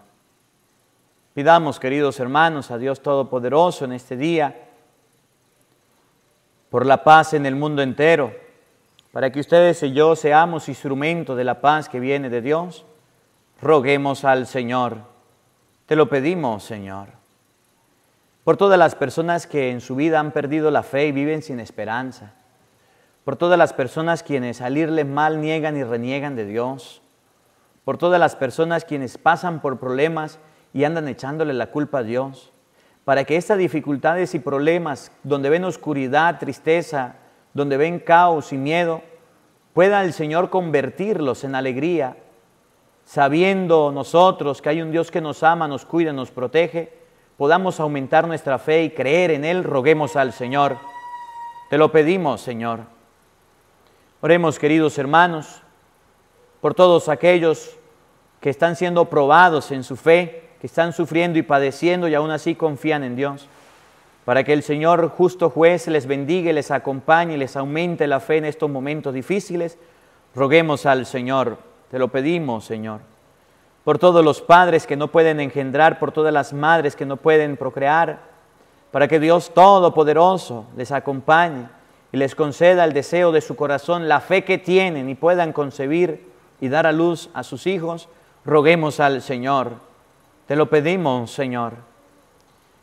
Pidamos, 1.35 1.79
queridos 1.79 2.18
hermanos, 2.18 2.73
a 2.73 2.79
Dios 2.79 3.01
Todopoderoso 3.01 3.85
en 3.85 3.92
este 3.92 4.16
día, 4.16 4.68
por 6.68 6.85
la 6.85 7.05
paz 7.05 7.35
en 7.35 7.47
el 7.47 7.55
mundo 7.55 7.81
entero, 7.81 8.35
para 9.12 9.31
que 9.31 9.40
ustedes 9.40 9.83
y 9.85 9.92
yo 9.92 10.16
seamos 10.16 10.68
instrumentos 10.68 11.37
de 11.37 11.44
la 11.44 11.61
paz 11.61 11.88
que 11.88 12.01
viene 12.01 12.29
de 12.29 12.42
Dios. 12.42 12.85
Roguemos 13.62 14.25
al 14.25 14.49
Señor. 14.49 14.99
Te 15.87 15.94
lo 15.94 16.09
pedimos, 16.09 16.64
Señor 16.64 17.17
por 18.49 18.57
todas 18.57 18.79
las 18.79 18.95
personas 18.95 19.47
que 19.47 19.71
en 19.71 19.83
su 19.83 19.95
vida 19.95 20.19
han 20.19 20.33
perdido 20.33 20.71
la 20.71 20.83
fe 20.83 21.09
y 21.09 21.13
viven 21.13 21.43
sin 21.43 21.61
esperanza, 21.61 22.33
por 23.23 23.37
todas 23.37 23.59
las 23.59 23.75
personas 23.75 24.23
quienes 24.23 24.63
al 24.63 24.79
irles 24.79 25.05
mal 25.05 25.43
niegan 25.43 25.77
y 25.77 25.85
reniegan 25.85 26.35
de 26.35 26.47
Dios, 26.47 27.03
por 27.85 27.99
todas 27.99 28.19
las 28.19 28.37
personas 28.37 28.87
quienes 28.87 29.19
pasan 29.19 29.61
por 29.61 29.79
problemas 29.79 30.39
y 30.73 30.85
andan 30.85 31.09
echándole 31.09 31.53
la 31.53 31.67
culpa 31.67 31.99
a 31.99 32.03
Dios, 32.05 32.51
para 33.05 33.25
que 33.25 33.37
estas 33.37 33.59
dificultades 33.59 34.35
y 34.35 34.39
problemas, 34.39 35.13
donde 35.25 35.51
ven 35.51 35.67
oscuridad, 35.67 36.39
tristeza, 36.39 37.17
donde 37.53 37.77
ven 37.77 37.99
caos 37.99 38.55
y 38.55 38.57
miedo, 38.57 39.03
pueda 39.75 40.03
el 40.03 40.15
Señor 40.15 40.49
convertirlos 40.49 41.45
en 41.45 41.55
alegría, 41.55 42.17
sabiendo 43.05 43.93
nosotros 43.93 44.63
que 44.63 44.71
hay 44.71 44.81
un 44.81 44.91
Dios 44.91 45.11
que 45.11 45.21
nos 45.21 45.43
ama, 45.43 45.69
nos 45.69 45.85
cuida, 45.85 46.15
nos 46.15 46.31
protege, 46.31 46.97
podamos 47.38 47.79
aumentar 47.79 48.27
nuestra 48.27 48.59
fe 48.59 48.83
y 48.83 48.90
creer 48.90 49.31
en 49.31 49.44
Él, 49.44 49.62
roguemos 49.62 50.16
al 50.16 50.33
Señor. 50.33 50.77
Te 51.70 51.79
lo 51.79 51.92
pedimos, 51.92 52.40
Señor. 52.40 52.81
Oremos, 54.20 54.59
queridos 54.59 54.98
hermanos, 54.98 55.62
por 56.61 56.74
todos 56.74 57.09
aquellos 57.09 57.77
que 58.40 58.51
están 58.51 58.74
siendo 58.74 59.05
probados 59.05 59.70
en 59.70 59.85
su 59.85 59.94
fe, 59.94 60.48
que 60.61 60.66
están 60.66 60.92
sufriendo 60.92 61.38
y 61.38 61.42
padeciendo 61.42 62.09
y 62.09 62.14
aún 62.14 62.33
así 62.33 62.57
confían 62.57 63.05
en 63.05 63.14
Dios, 63.14 63.46
para 64.24 64.42
que 64.42 64.53
el 64.53 64.64
Señor 64.64 65.09
justo 65.09 65.48
juez 65.48 65.87
les 65.87 66.09
bendiga, 66.09 66.53
les 66.53 66.72
acompañe 66.72 67.38
les 67.38 67.57
aumente 67.57 68.09
la 68.09 68.18
fe 68.18 68.38
en 68.38 68.46
estos 68.46 68.68
momentos 68.68 69.14
difíciles. 69.14 69.79
Roguemos 70.35 70.87
al 70.87 71.07
Señor, 71.07 71.59
te 71.88 72.01
lo 72.01 72.09
pedimos, 72.09 72.64
Señor 72.64 73.17
por 73.88 73.98
todos 73.98 74.22
los 74.22 74.42
padres 74.42 74.87
que 74.87 74.98
no 74.98 75.09
pueden 75.09 75.40
engendrar, 75.40 75.98
por 75.98 76.12
todas 76.12 76.31
las 76.31 76.53
madres 76.53 76.94
que 76.94 77.07
no 77.07 77.16
pueden 77.16 77.57
procrear, 77.57 78.18
para 78.90 79.09
que 79.09 79.18
Dios 79.18 79.55
Todopoderoso 79.55 80.66
les 80.77 80.92
acompañe 80.92 81.70
y 82.12 82.18
les 82.18 82.35
conceda 82.35 82.85
el 82.85 82.92
deseo 82.92 83.33
de 83.33 83.40
su 83.40 83.57
corazón, 83.57 84.07
la 84.07 84.20
fe 84.20 84.44
que 84.44 84.59
tienen 84.59 85.09
y 85.09 85.14
puedan 85.14 85.55
concebir 85.55 86.31
y 86.61 86.68
dar 86.68 86.87
a 86.87 86.92
luz 86.92 87.31
a 87.33 87.42
sus 87.42 87.66
hijos, 87.66 88.11
roguemos 88.44 89.01
al 89.01 89.22
Señor. 89.22 89.77
Te 90.46 90.55
lo 90.55 90.68
pedimos, 90.68 91.31
Señor. 91.31 91.72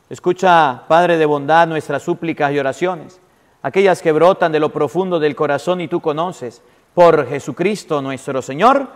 Escucha, 0.10 0.86
Padre 0.88 1.20
de 1.20 1.28
bondad, 1.28 1.68
nuestras 1.68 2.02
súplicas 2.02 2.52
y 2.52 2.58
oraciones, 2.58 3.22
aquellas 3.62 4.02
que 4.02 4.12
brotan 4.12 4.52
de 4.52 4.60
lo 4.60 4.74
profundo 4.74 5.20
del 5.20 5.36
corazón 5.36 5.82
y 5.82 5.88
tú 5.88 6.02
conoces, 6.02 6.64
por 6.96 7.28
Jesucristo 7.28 8.02
nuestro 8.02 8.42
Señor. 8.42 8.88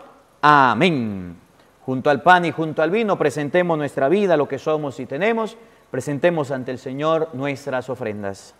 Amén. 0.41 1.48
Junto 1.85 2.09
al 2.09 2.21
pan 2.21 2.45
y 2.45 2.51
junto 2.51 2.81
al 2.81 2.91
vino 2.91 3.17
presentemos 3.17 3.77
nuestra 3.77 4.09
vida, 4.09 4.37
lo 4.37 4.47
que 4.47 4.59
somos 4.59 4.99
y 4.99 5.05
tenemos, 5.05 5.57
presentemos 5.89 6.51
ante 6.51 6.71
el 6.71 6.79
Señor 6.79 7.29
nuestras 7.33 7.89
ofrendas. 7.89 8.53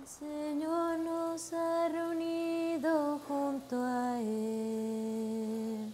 El 0.00 0.08
Señor 0.08 0.98
nos 1.00 1.52
ha 1.52 1.88
reunido 1.88 3.20
junto 3.28 3.76
a 3.82 4.18
Él. 4.20 5.92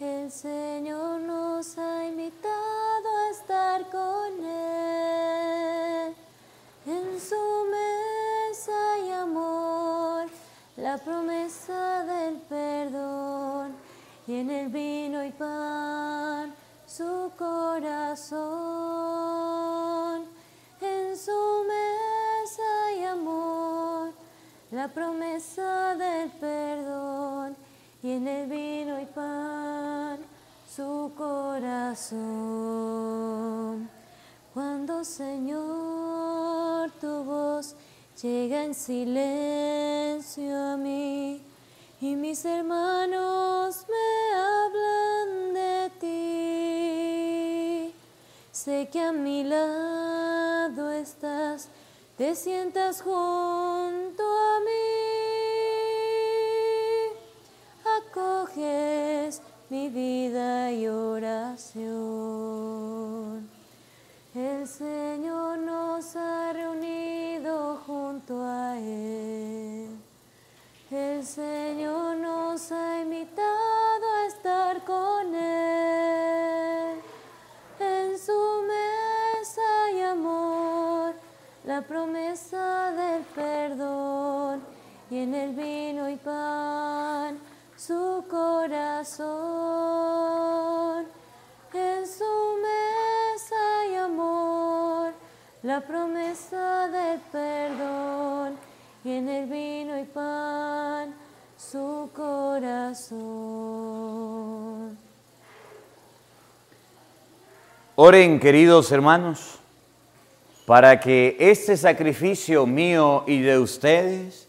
El 0.00 0.30
Señor 0.30 1.20
nos 1.20 1.76
ha 1.78 2.06
invitado 2.06 3.08
a 3.18 3.30
estar 3.30 3.90
con 3.90 4.44
Él. 4.44 6.14
En 6.86 7.20
su 7.20 7.64
mesa 7.70 8.72
hay 8.94 9.10
amor, 9.12 10.28
la 10.76 10.98
promesa 10.98 12.04
perdón 12.06 12.13
y 14.26 14.36
en 14.36 14.50
el 14.50 14.68
vino 14.68 15.24
y 15.24 15.30
pan 15.30 16.54
su 16.86 17.30
corazón. 17.36 18.34
En 20.80 21.16
su 21.16 21.64
mesa 21.66 22.62
hay 22.86 23.04
amor, 23.04 24.12
la 24.70 24.88
promesa 24.88 25.94
del 25.96 26.30
perdón 26.32 27.56
y 28.02 28.12
en 28.12 28.28
el 28.28 28.48
vino 28.48 29.00
y 29.00 29.06
pan 29.06 30.18
su 30.68 31.12
corazón. 31.16 32.18
Cuando 34.52 35.04
Señor 35.04 36.90
tu 37.00 37.24
voz 37.24 37.74
llega 38.22 38.64
en 38.64 38.74
silencio 38.74 40.56
a 40.56 40.76
mí, 40.76 41.42
y 42.00 42.16
mis 42.16 42.44
hermanos 42.44 43.83
Sé 48.64 48.88
que 48.90 48.98
a 48.98 49.12
mi 49.12 49.44
lado 49.44 50.90
estás, 50.90 51.68
te 52.16 52.34
sientas 52.34 53.02
junto 53.02 54.22
a 54.22 54.60
mí. 54.64 54.94
Acoges 57.98 59.42
mi 59.68 59.90
vida 59.90 60.72
y 60.72 60.88
oración. 60.88 62.23
Promesa 81.86 82.92
del 82.92 83.22
perdón 83.34 84.62
y 85.10 85.18
en 85.18 85.34
el 85.34 85.54
vino 85.54 86.08
y 86.08 86.16
pan 86.16 87.38
su 87.76 88.24
corazón. 88.30 89.34
En 91.72 92.06
su 92.06 92.56
mesa 92.62 93.56
hay 93.80 93.96
amor, 93.96 95.12
la 95.62 95.80
promesa 95.80 96.88
del 96.88 97.18
perdón 97.32 98.56
y 99.02 99.12
en 99.12 99.28
el 99.28 99.46
vino 99.46 99.98
y 99.98 100.04
pan 100.04 101.14
su 101.56 102.08
corazón. 102.14 103.24
Oren, 107.96 108.40
queridos 108.40 108.90
hermanos, 108.92 109.58
para 110.66 110.98
que 110.98 111.36
este 111.38 111.76
sacrificio 111.76 112.66
mío 112.66 113.24
y 113.26 113.40
de 113.40 113.58
ustedes 113.58 114.48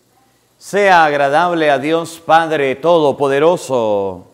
sea 0.58 1.06
agradable 1.06 1.70
a 1.70 1.78
Dios 1.78 2.22
Padre 2.26 2.76
Todopoderoso. 2.76 4.28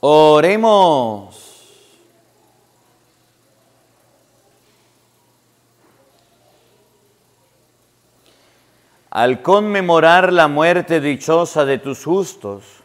Oremos. 0.00 1.44
Al 9.10 9.42
conmemorar 9.42 10.32
la 10.32 10.46
muerte 10.46 11.00
dichosa 11.00 11.64
de 11.64 11.78
tus 11.78 12.04
justos, 12.04 12.77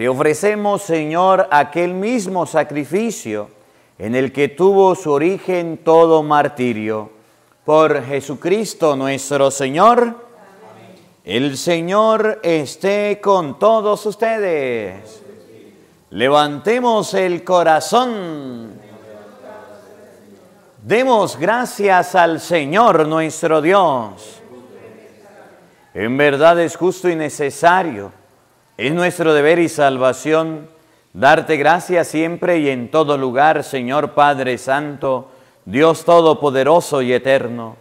te 0.00 0.08
ofrecemos, 0.08 0.80
Señor, 0.80 1.46
aquel 1.50 1.92
mismo 1.92 2.46
sacrificio 2.46 3.50
en 3.98 4.14
el 4.14 4.32
que 4.32 4.48
tuvo 4.48 4.94
su 4.94 5.12
origen 5.12 5.80
todo 5.84 6.22
martirio. 6.22 7.10
Por 7.66 8.02
Jesucristo 8.04 8.96
nuestro 8.96 9.50
Señor, 9.50 10.16
el 11.22 11.54
Señor 11.58 12.40
esté 12.42 13.20
con 13.22 13.58
todos 13.58 14.06
ustedes. 14.06 15.22
Levantemos 16.08 17.12
el 17.12 17.44
corazón. 17.44 18.80
Demos 20.82 21.36
gracias 21.36 22.14
al 22.14 22.40
Señor 22.40 23.06
nuestro 23.06 23.60
Dios. 23.60 24.40
En 25.92 26.16
verdad 26.16 26.58
es 26.58 26.74
justo 26.74 27.06
y 27.10 27.16
necesario, 27.16 28.18
Es 28.80 28.94
nuestro 28.94 29.34
deber 29.34 29.58
y 29.58 29.68
salvación 29.68 30.66
darte 31.12 31.58
gracias 31.58 32.08
siempre 32.08 32.60
y 32.60 32.70
en 32.70 32.90
todo 32.90 33.18
lugar, 33.18 33.62
Señor 33.62 34.12
Padre 34.12 34.56
Santo, 34.56 35.28
Dios 35.66 36.06
Todopoderoso 36.06 37.02
y 37.02 37.12
Eterno, 37.12 37.76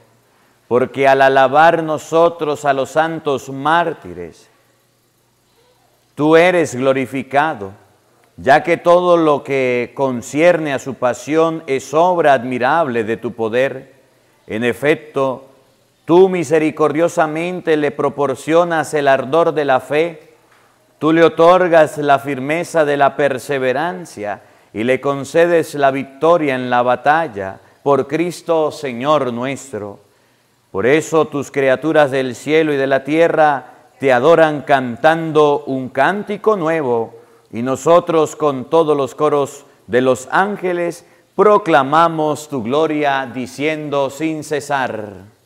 porque 0.68 1.08
al 1.08 1.22
alabar 1.22 1.84
nosotros 1.84 2.66
a 2.66 2.74
los 2.74 2.90
santos 2.90 3.48
mártires, 3.48 4.50
tú 6.16 6.36
eres 6.36 6.76
glorificado, 6.76 7.72
ya 8.36 8.62
que 8.62 8.76
todo 8.76 9.16
lo 9.16 9.42
que 9.42 9.94
concierne 9.96 10.74
a 10.74 10.80
su 10.80 10.96
pasión 10.96 11.64
es 11.66 11.94
obra 11.94 12.34
admirable 12.34 13.06
de 13.06 13.16
tu 13.16 13.32
poder. 13.32 13.94
En 14.48 14.66
efecto, 14.66 15.46
tú 16.04 16.28
misericordiosamente 16.28 17.78
le 17.78 17.92
proporcionas 17.92 18.94
el 18.94 19.08
ardor 19.08 19.54
de 19.54 19.64
la 19.64 19.80
fe, 19.80 20.29
Tú 21.00 21.14
le 21.14 21.24
otorgas 21.24 21.98
la 21.98 22.20
firmeza 22.20 22.84
de 22.84 22.98
la 22.98 23.16
perseverancia 23.16 24.42
y 24.74 24.84
le 24.84 25.00
concedes 25.00 25.74
la 25.76 25.92
victoria 25.92 26.56
en 26.56 26.70
la 26.70 26.82
batalla 26.82 27.58
por 27.84 28.06
Cristo 28.06 28.70
Señor 28.70 29.32
nuestro. 29.32 30.00
Por 30.72 30.86
eso 30.86 31.26
tus 31.26 31.52
criaturas 31.52 32.12
del 32.12 32.36
cielo 32.36 32.74
y 32.74 32.78
de 32.78 32.86
la 32.86 33.06
tierra 33.06 33.66
te 33.98 34.12
adoran 34.12 34.62
cantando 34.64 35.64
un 35.68 35.88
cántico 35.88 36.58
nuevo 36.58 37.16
y 37.52 37.62
nosotros 37.62 38.36
con 38.36 38.66
todos 38.66 38.96
los 38.96 39.16
coros 39.16 39.66
de 39.88 40.02
los 40.02 40.28
ángeles 40.32 41.06
proclamamos 41.34 42.50
tu 42.50 42.62
gloria 42.62 43.26
diciendo 43.34 44.10
sin 44.10 44.44
cesar. 44.44 45.39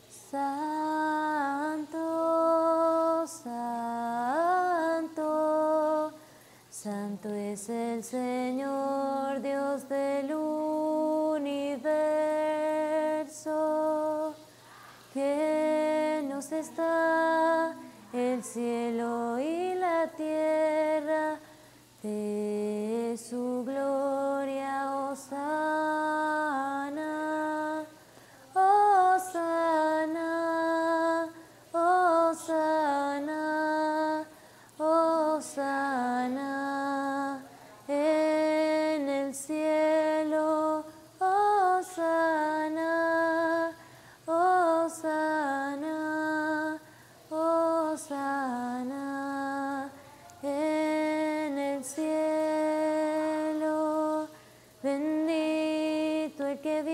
Está 16.58 17.74
el 18.12 18.42
cielo 18.44 19.38
y 19.40 19.74
la 19.74 20.08
tierra 20.16 21.38
de 22.02 23.18
su 23.18 23.64
gloria, 23.64 23.73
forgive 56.64 56.93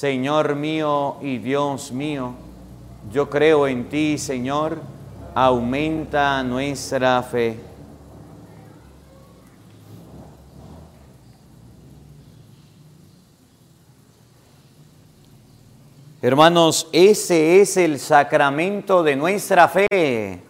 Señor 0.00 0.56
mío 0.56 1.16
y 1.20 1.36
Dios 1.36 1.92
mío, 1.92 2.32
yo 3.12 3.28
creo 3.28 3.68
en 3.68 3.86
ti, 3.90 4.16
Señor, 4.16 4.80
aumenta 5.34 6.42
nuestra 6.42 7.22
fe. 7.22 7.60
Hermanos, 16.22 16.88
ese 16.92 17.60
es 17.60 17.76
el 17.76 17.98
sacramento 17.98 19.02
de 19.02 19.16
nuestra 19.16 19.68
fe. 19.68 20.49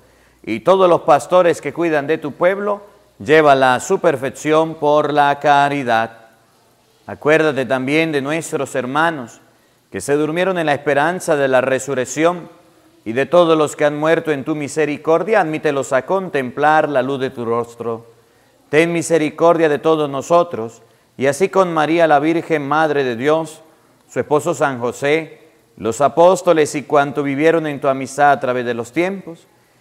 y 0.43 0.61
todos 0.61 0.89
los 0.89 1.01
pastores 1.01 1.61
que 1.61 1.73
cuidan 1.73 2.07
de 2.07 2.17
tu 2.17 2.31
pueblo, 2.33 2.81
llévala 3.19 3.75
a 3.75 3.79
su 3.79 3.99
perfección 3.99 4.75
por 4.75 5.13
la 5.13 5.39
caridad. 5.39 6.17
Acuérdate 7.05 7.65
también 7.65 8.11
de 8.11 8.21
nuestros 8.21 8.73
hermanos 8.75 9.41
que 9.91 10.01
se 10.01 10.13
durmieron 10.13 10.57
en 10.57 10.67
la 10.67 10.73
esperanza 10.73 11.35
de 11.35 11.47
la 11.47 11.61
resurrección 11.61 12.49
y 13.03 13.13
de 13.13 13.25
todos 13.25 13.57
los 13.57 13.75
que 13.75 13.85
han 13.85 13.97
muerto 13.97 14.31
en 14.31 14.43
tu 14.43 14.55
misericordia, 14.55 15.41
admítelos 15.41 15.91
a 15.91 16.05
contemplar 16.05 16.87
la 16.87 17.01
luz 17.01 17.19
de 17.19 17.29
tu 17.29 17.45
rostro. 17.45 18.05
Ten 18.69 18.93
misericordia 18.93 19.67
de 19.67 19.79
todos 19.79 20.09
nosotros, 20.09 20.81
y 21.17 21.25
así 21.27 21.49
con 21.49 21.73
María 21.73 22.07
la 22.07 22.19
Virgen, 22.19 22.67
Madre 22.67 23.03
de 23.03 23.15
Dios, 23.15 23.61
su 24.09 24.19
esposo 24.19 24.53
San 24.53 24.79
José, 24.79 25.41
los 25.77 25.99
apóstoles 25.99 26.73
y 26.75 26.83
cuanto 26.83 27.23
vivieron 27.23 27.67
en 27.67 27.81
tu 27.81 27.87
amistad 27.87 28.31
a 28.31 28.39
través 28.39 28.65
de 28.65 28.73
los 28.73 28.91
tiempos, 28.91 29.47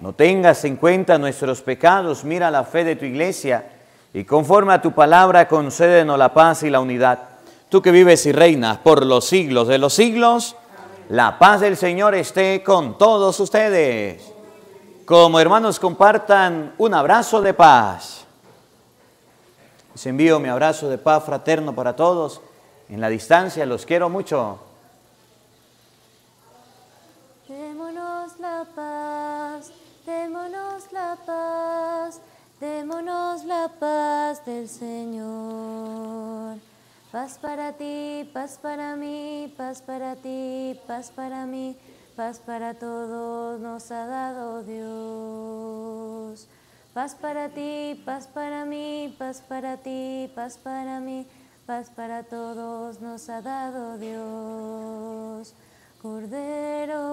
No 0.00 0.14
tengas 0.14 0.64
en 0.64 0.76
cuenta 0.76 1.18
nuestros 1.18 1.60
pecados, 1.60 2.24
mira 2.24 2.50
la 2.50 2.64
fe 2.64 2.84
de 2.84 2.96
tu 2.96 3.04
iglesia 3.04 3.70
y 4.14 4.24
conforme 4.24 4.72
a 4.72 4.80
tu 4.80 4.92
palabra 4.92 5.46
concédenos 5.46 6.18
la 6.18 6.32
paz 6.32 6.62
y 6.62 6.70
la 6.70 6.80
unidad. 6.80 7.18
Tú 7.68 7.82
que 7.82 7.90
vives 7.90 8.24
y 8.24 8.32
reinas 8.32 8.78
por 8.78 9.04
los 9.04 9.26
siglos 9.26 9.68
de 9.68 9.76
los 9.76 9.92
siglos, 9.92 10.56
la 11.10 11.38
paz 11.38 11.60
del 11.60 11.76
Señor 11.76 12.14
esté 12.14 12.62
con 12.62 12.96
todos 12.96 13.38
ustedes. 13.40 14.32
Como 15.04 15.38
hermanos 15.38 15.78
compartan 15.78 16.72
un 16.78 16.94
abrazo 16.94 17.42
de 17.42 17.52
paz. 17.52 18.24
Les 19.92 20.06
envío 20.06 20.40
mi 20.40 20.48
abrazo 20.48 20.88
de 20.88 20.96
paz 20.96 21.24
fraterno 21.24 21.74
para 21.74 21.94
todos. 21.94 22.40
En 22.88 23.02
la 23.02 23.10
distancia 23.10 23.66
los 23.66 23.84
quiero 23.84 24.08
mucho. 24.08 24.69
La 33.50 33.68
paz 33.68 34.44
del 34.46 34.68
Señor. 34.68 36.56
Paz 37.10 37.36
para 37.36 37.72
ti, 37.72 38.30
paz 38.32 38.56
para 38.62 38.94
mí, 38.94 39.52
paz 39.56 39.82
para 39.82 40.14
ti, 40.14 40.78
paz 40.86 41.10
para 41.10 41.46
mí, 41.46 41.76
paz 42.14 42.38
para 42.38 42.74
todos 42.74 43.60
nos 43.60 43.90
ha 43.90 44.06
dado 44.06 44.62
Dios. 44.62 46.46
Paz 46.94 47.16
para 47.16 47.48
ti, 47.48 48.00
paz 48.04 48.28
para 48.28 48.64
mí, 48.64 49.16
paz 49.18 49.42
para 49.48 49.78
ti, 49.78 50.30
paz 50.32 50.56
para 50.56 51.00
mí, 51.00 51.26
paz 51.66 51.90
para 51.90 52.22
todos 52.22 53.00
nos 53.00 53.28
ha 53.28 53.42
dado 53.42 53.98
Dios. 53.98 55.54
Cordero 56.00 57.06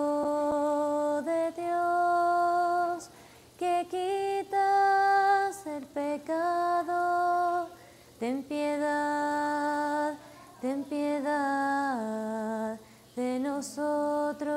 de 1.24 1.52
Dios, 1.64 3.10
que 3.58 3.88
quitas 3.90 5.66
el 5.66 5.86
pecado. 5.88 7.70
Ten 8.20 8.44
piedad, 8.44 10.14
ten 10.62 10.84
piedad 10.84 12.78
de 13.16 13.40
nosotros, 13.40 14.57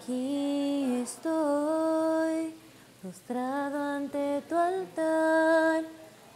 Aquí 0.00 1.00
estoy, 1.02 2.54
postrado 3.02 3.82
ante 3.82 4.42
tu 4.48 4.56
altar, 4.56 5.82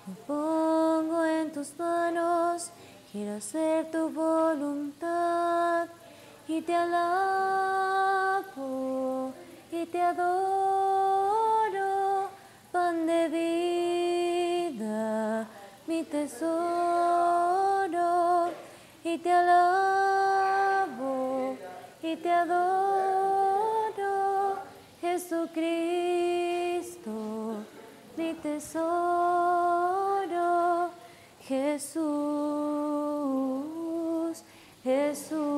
me 0.07 0.15
pongo 0.27 1.25
en 1.25 1.53
tus 1.53 1.79
manos, 1.79 2.71
quiero 3.13 3.37
hacer 3.37 3.89
tu 3.93 4.09
voluntad 4.11 5.87
y 6.49 6.61
te 6.63 6.75
alabo 6.75 7.52
Jesús, 31.53 32.03
Jesús, 34.83 35.52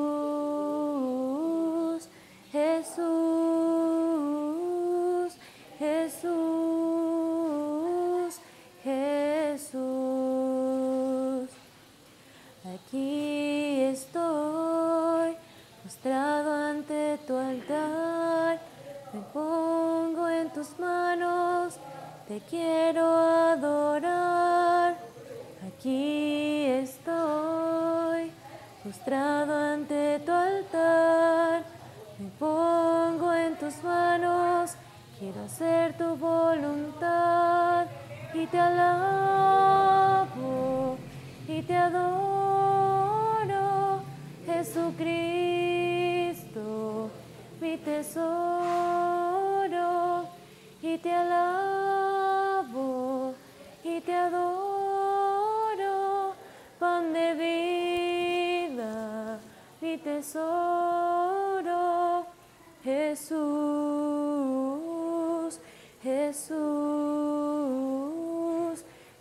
Jesús, 66.04 66.54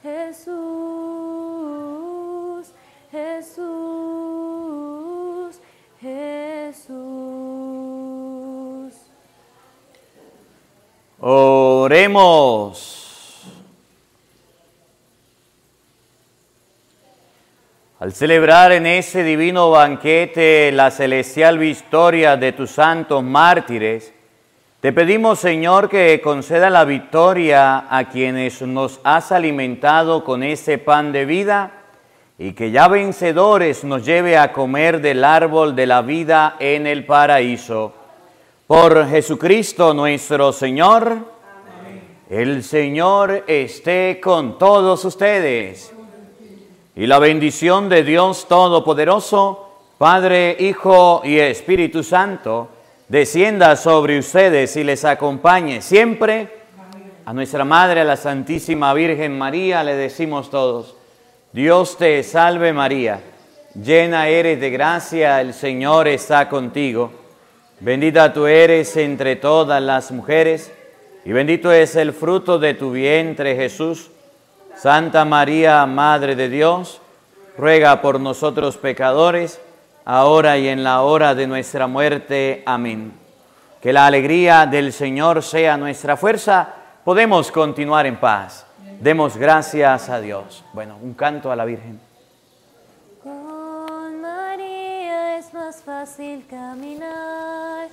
Jesús, 0.04 0.54
Jesús, 3.10 3.62
Jesús. 6.02 6.94
Oremos. 11.22 12.90
Al 18.02 18.12
celebrar 18.12 18.74
en 18.74 18.86
ese 18.88 19.24
divino 19.24 19.72
banquete 19.72 20.70
la 20.74 20.92
celestial 20.92 21.58
victoria 21.60 22.36
de 22.36 22.52
tus 22.52 22.72
santos 22.72 23.24
mártires, 23.24 24.14
te 24.84 24.92
pedimos, 24.92 25.40
Señor, 25.40 25.88
que 25.88 26.20
conceda 26.22 26.70
la 26.70 26.84
victoria 26.84 27.86
a 27.90 28.10
quienes 28.10 28.62
nos 28.64 29.00
has 29.06 29.32
alimentado 29.32 30.26
con 30.26 30.44
ese 30.44 30.78
pan 30.78 31.14
de 31.14 31.24
vida 31.24 31.72
y 32.38 32.52
que 32.52 32.70
ya 32.70 32.90
vencedores 32.90 33.86
nos 33.86 34.06
lleve 34.06 34.38
a 34.38 34.52
comer 34.52 35.00
del 35.00 35.24
árbol 35.24 35.74
de 35.74 35.88
la 35.88 36.02
vida 36.02 36.58
en 36.60 36.86
el 36.86 37.06
paraíso. 37.06 37.94
Por 38.68 39.08
Jesucristo 39.08 39.94
nuestro 39.94 40.52
Señor, 40.52 41.18
el 42.30 42.62
Señor 42.62 43.46
esté 43.48 44.20
con 44.22 44.58
todos 44.58 45.06
ustedes. 45.06 45.94
Y 46.98 47.08
la 47.08 47.20
bendición 47.20 47.88
de 47.88 48.04
Dios 48.04 48.50
Todopoderoso, 48.50 49.78
Padre, 49.98 50.58
Hijo 50.60 51.22
y 51.24 51.40
Espíritu 51.40 52.04
Santo, 52.04 52.68
descienda 53.14 53.76
sobre 53.76 54.18
ustedes 54.18 54.76
y 54.76 54.84
les 54.84 55.06
acompañe 55.06 55.84
siempre. 55.84 56.64
A 57.26 57.32
nuestra 57.32 57.64
Madre, 57.64 58.02
a 58.02 58.04
la 58.04 58.18
Santísima 58.18 58.92
Virgen 58.96 59.38
María, 59.38 59.84
le 59.84 59.94
decimos 59.94 60.50
todos, 60.50 60.96
Dios 61.52 61.96
te 62.00 62.24
salve 62.24 62.74
María, 62.74 63.20
llena 63.76 64.30
eres 64.30 64.60
de 64.60 64.72
gracia, 64.72 65.40
el 65.42 65.54
Señor 65.54 66.08
está 66.08 66.50
contigo. 66.50 67.12
Bendita 67.82 68.34
tú 68.34 68.48
eres 68.48 68.98
entre 68.98 69.36
todas 69.36 69.80
las 69.80 70.12
mujeres, 70.12 70.72
y 71.24 71.34
bendito 71.34 71.72
es 71.72 71.96
el 71.96 72.14
fruto 72.14 72.58
de 72.58 72.74
tu 72.74 72.94
vientre 72.94 73.56
Jesús. 73.56 74.10
Santa 74.76 75.24
María, 75.24 75.86
Madre 75.86 76.36
de 76.36 76.50
Dios, 76.50 77.00
ruega 77.60 78.02
por 78.02 78.20
nosotros 78.20 78.78
pecadores, 78.78 79.62
ahora 80.06 80.58
y 80.58 80.68
en 80.68 80.84
la 80.84 81.02
hora 81.02 81.36
de 81.36 81.48
nuestra 81.48 81.88
muerte. 81.88 82.64
Amén. 82.66 83.14
Que 83.82 83.94
la 83.94 84.06
alegría 84.06 84.66
del 84.66 84.94
Señor 84.94 85.44
sea 85.44 85.78
nuestra 85.78 86.18
fuerza. 86.18 86.70
Podemos 87.04 87.52
continuar 87.52 88.06
en 88.06 88.20
paz. 88.20 88.66
Demos 89.00 89.36
gracias 89.36 90.10
a 90.10 90.22
Dios. 90.22 90.64
Bueno, 90.74 90.98
un 91.02 91.14
canto 91.14 91.52
a 91.52 91.56
la 91.56 91.66
Virgen. 91.66 92.00
Con 93.22 94.22
María 94.22 95.38
es 95.38 95.54
más 95.54 95.84
fácil 95.84 96.46
caminar 96.50 97.90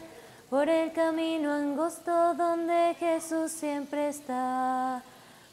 por 0.48 0.68
el 0.68 0.92
camino 0.92 1.52
angosto 1.52 2.34
donde 2.34 2.94
Jesús 2.98 3.50
siempre 3.50 4.08
está. 4.08 5.02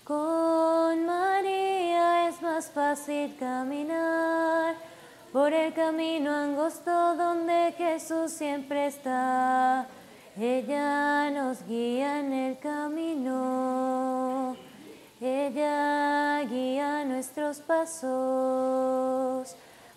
Con 0.03 1.05
María 1.05 2.29
es 2.29 2.41
más 2.41 2.69
fácil 2.71 3.35
caminar 3.39 4.75
por 5.31 5.53
el 5.53 5.73
camino 5.73 6.31
angosto 6.31 7.15
donde 7.15 7.73
Jesús 7.77 8.31
siempre 8.31 8.87
está. 8.87 9.87
Ella 10.39 11.29
nos 11.31 11.65
guía 11.67 12.19
en 12.19 12.31
el 12.31 12.59
camino. 12.59 14.55
Ella 15.19 16.43
guía 16.43 17.03
nuestros 17.05 17.57
pasos, 17.59 19.55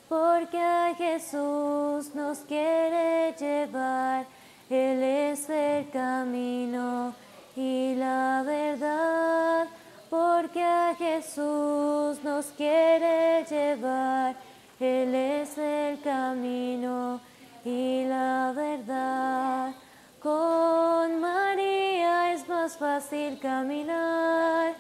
porque 0.09 0.59
a 0.59 0.95
Jesús 0.97 2.15
nos 2.15 2.39
quiere 2.39 3.35
llevar. 3.39 4.25
Él 4.71 5.03
es 5.03 5.51
el 5.51 5.91
camino 5.91 7.15
y 7.55 7.97
la 7.97 8.43
verdad, 8.47 9.67
porque 10.09 10.63
a 10.63 10.95
Jesús 10.97 12.25
nos 12.25 12.47
quiere 12.57 13.45
llevar. 13.45 14.50
Él 14.81 15.15
es 15.15 15.59
el 15.59 16.01
camino 16.01 17.21
y 17.67 18.05
la 18.07 18.53
verdad. 18.57 19.75
Con 20.23 21.21
María 21.21 22.33
es 22.33 22.49
más 22.49 22.79
fácil 22.79 23.39
caminar 23.41 24.75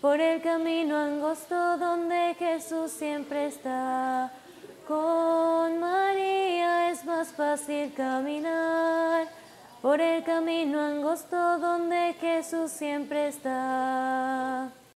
por 0.00 0.20
el 0.20 0.42
camino 0.42 0.98
angosto 0.98 1.78
donde 1.78 2.34
Jesús 2.36 2.90
siempre 2.90 3.46
está. 3.46 4.32
Con 4.88 5.78
María 5.78 6.90
es 6.90 7.04
más 7.04 7.28
fácil 7.28 7.94
caminar 7.94 9.28
por 9.80 10.00
el 10.00 10.24
camino 10.24 10.80
angosto 10.80 11.58
donde 11.58 12.14
Jesús 12.20 12.72
siempre 12.72 13.28
está. 13.28 14.72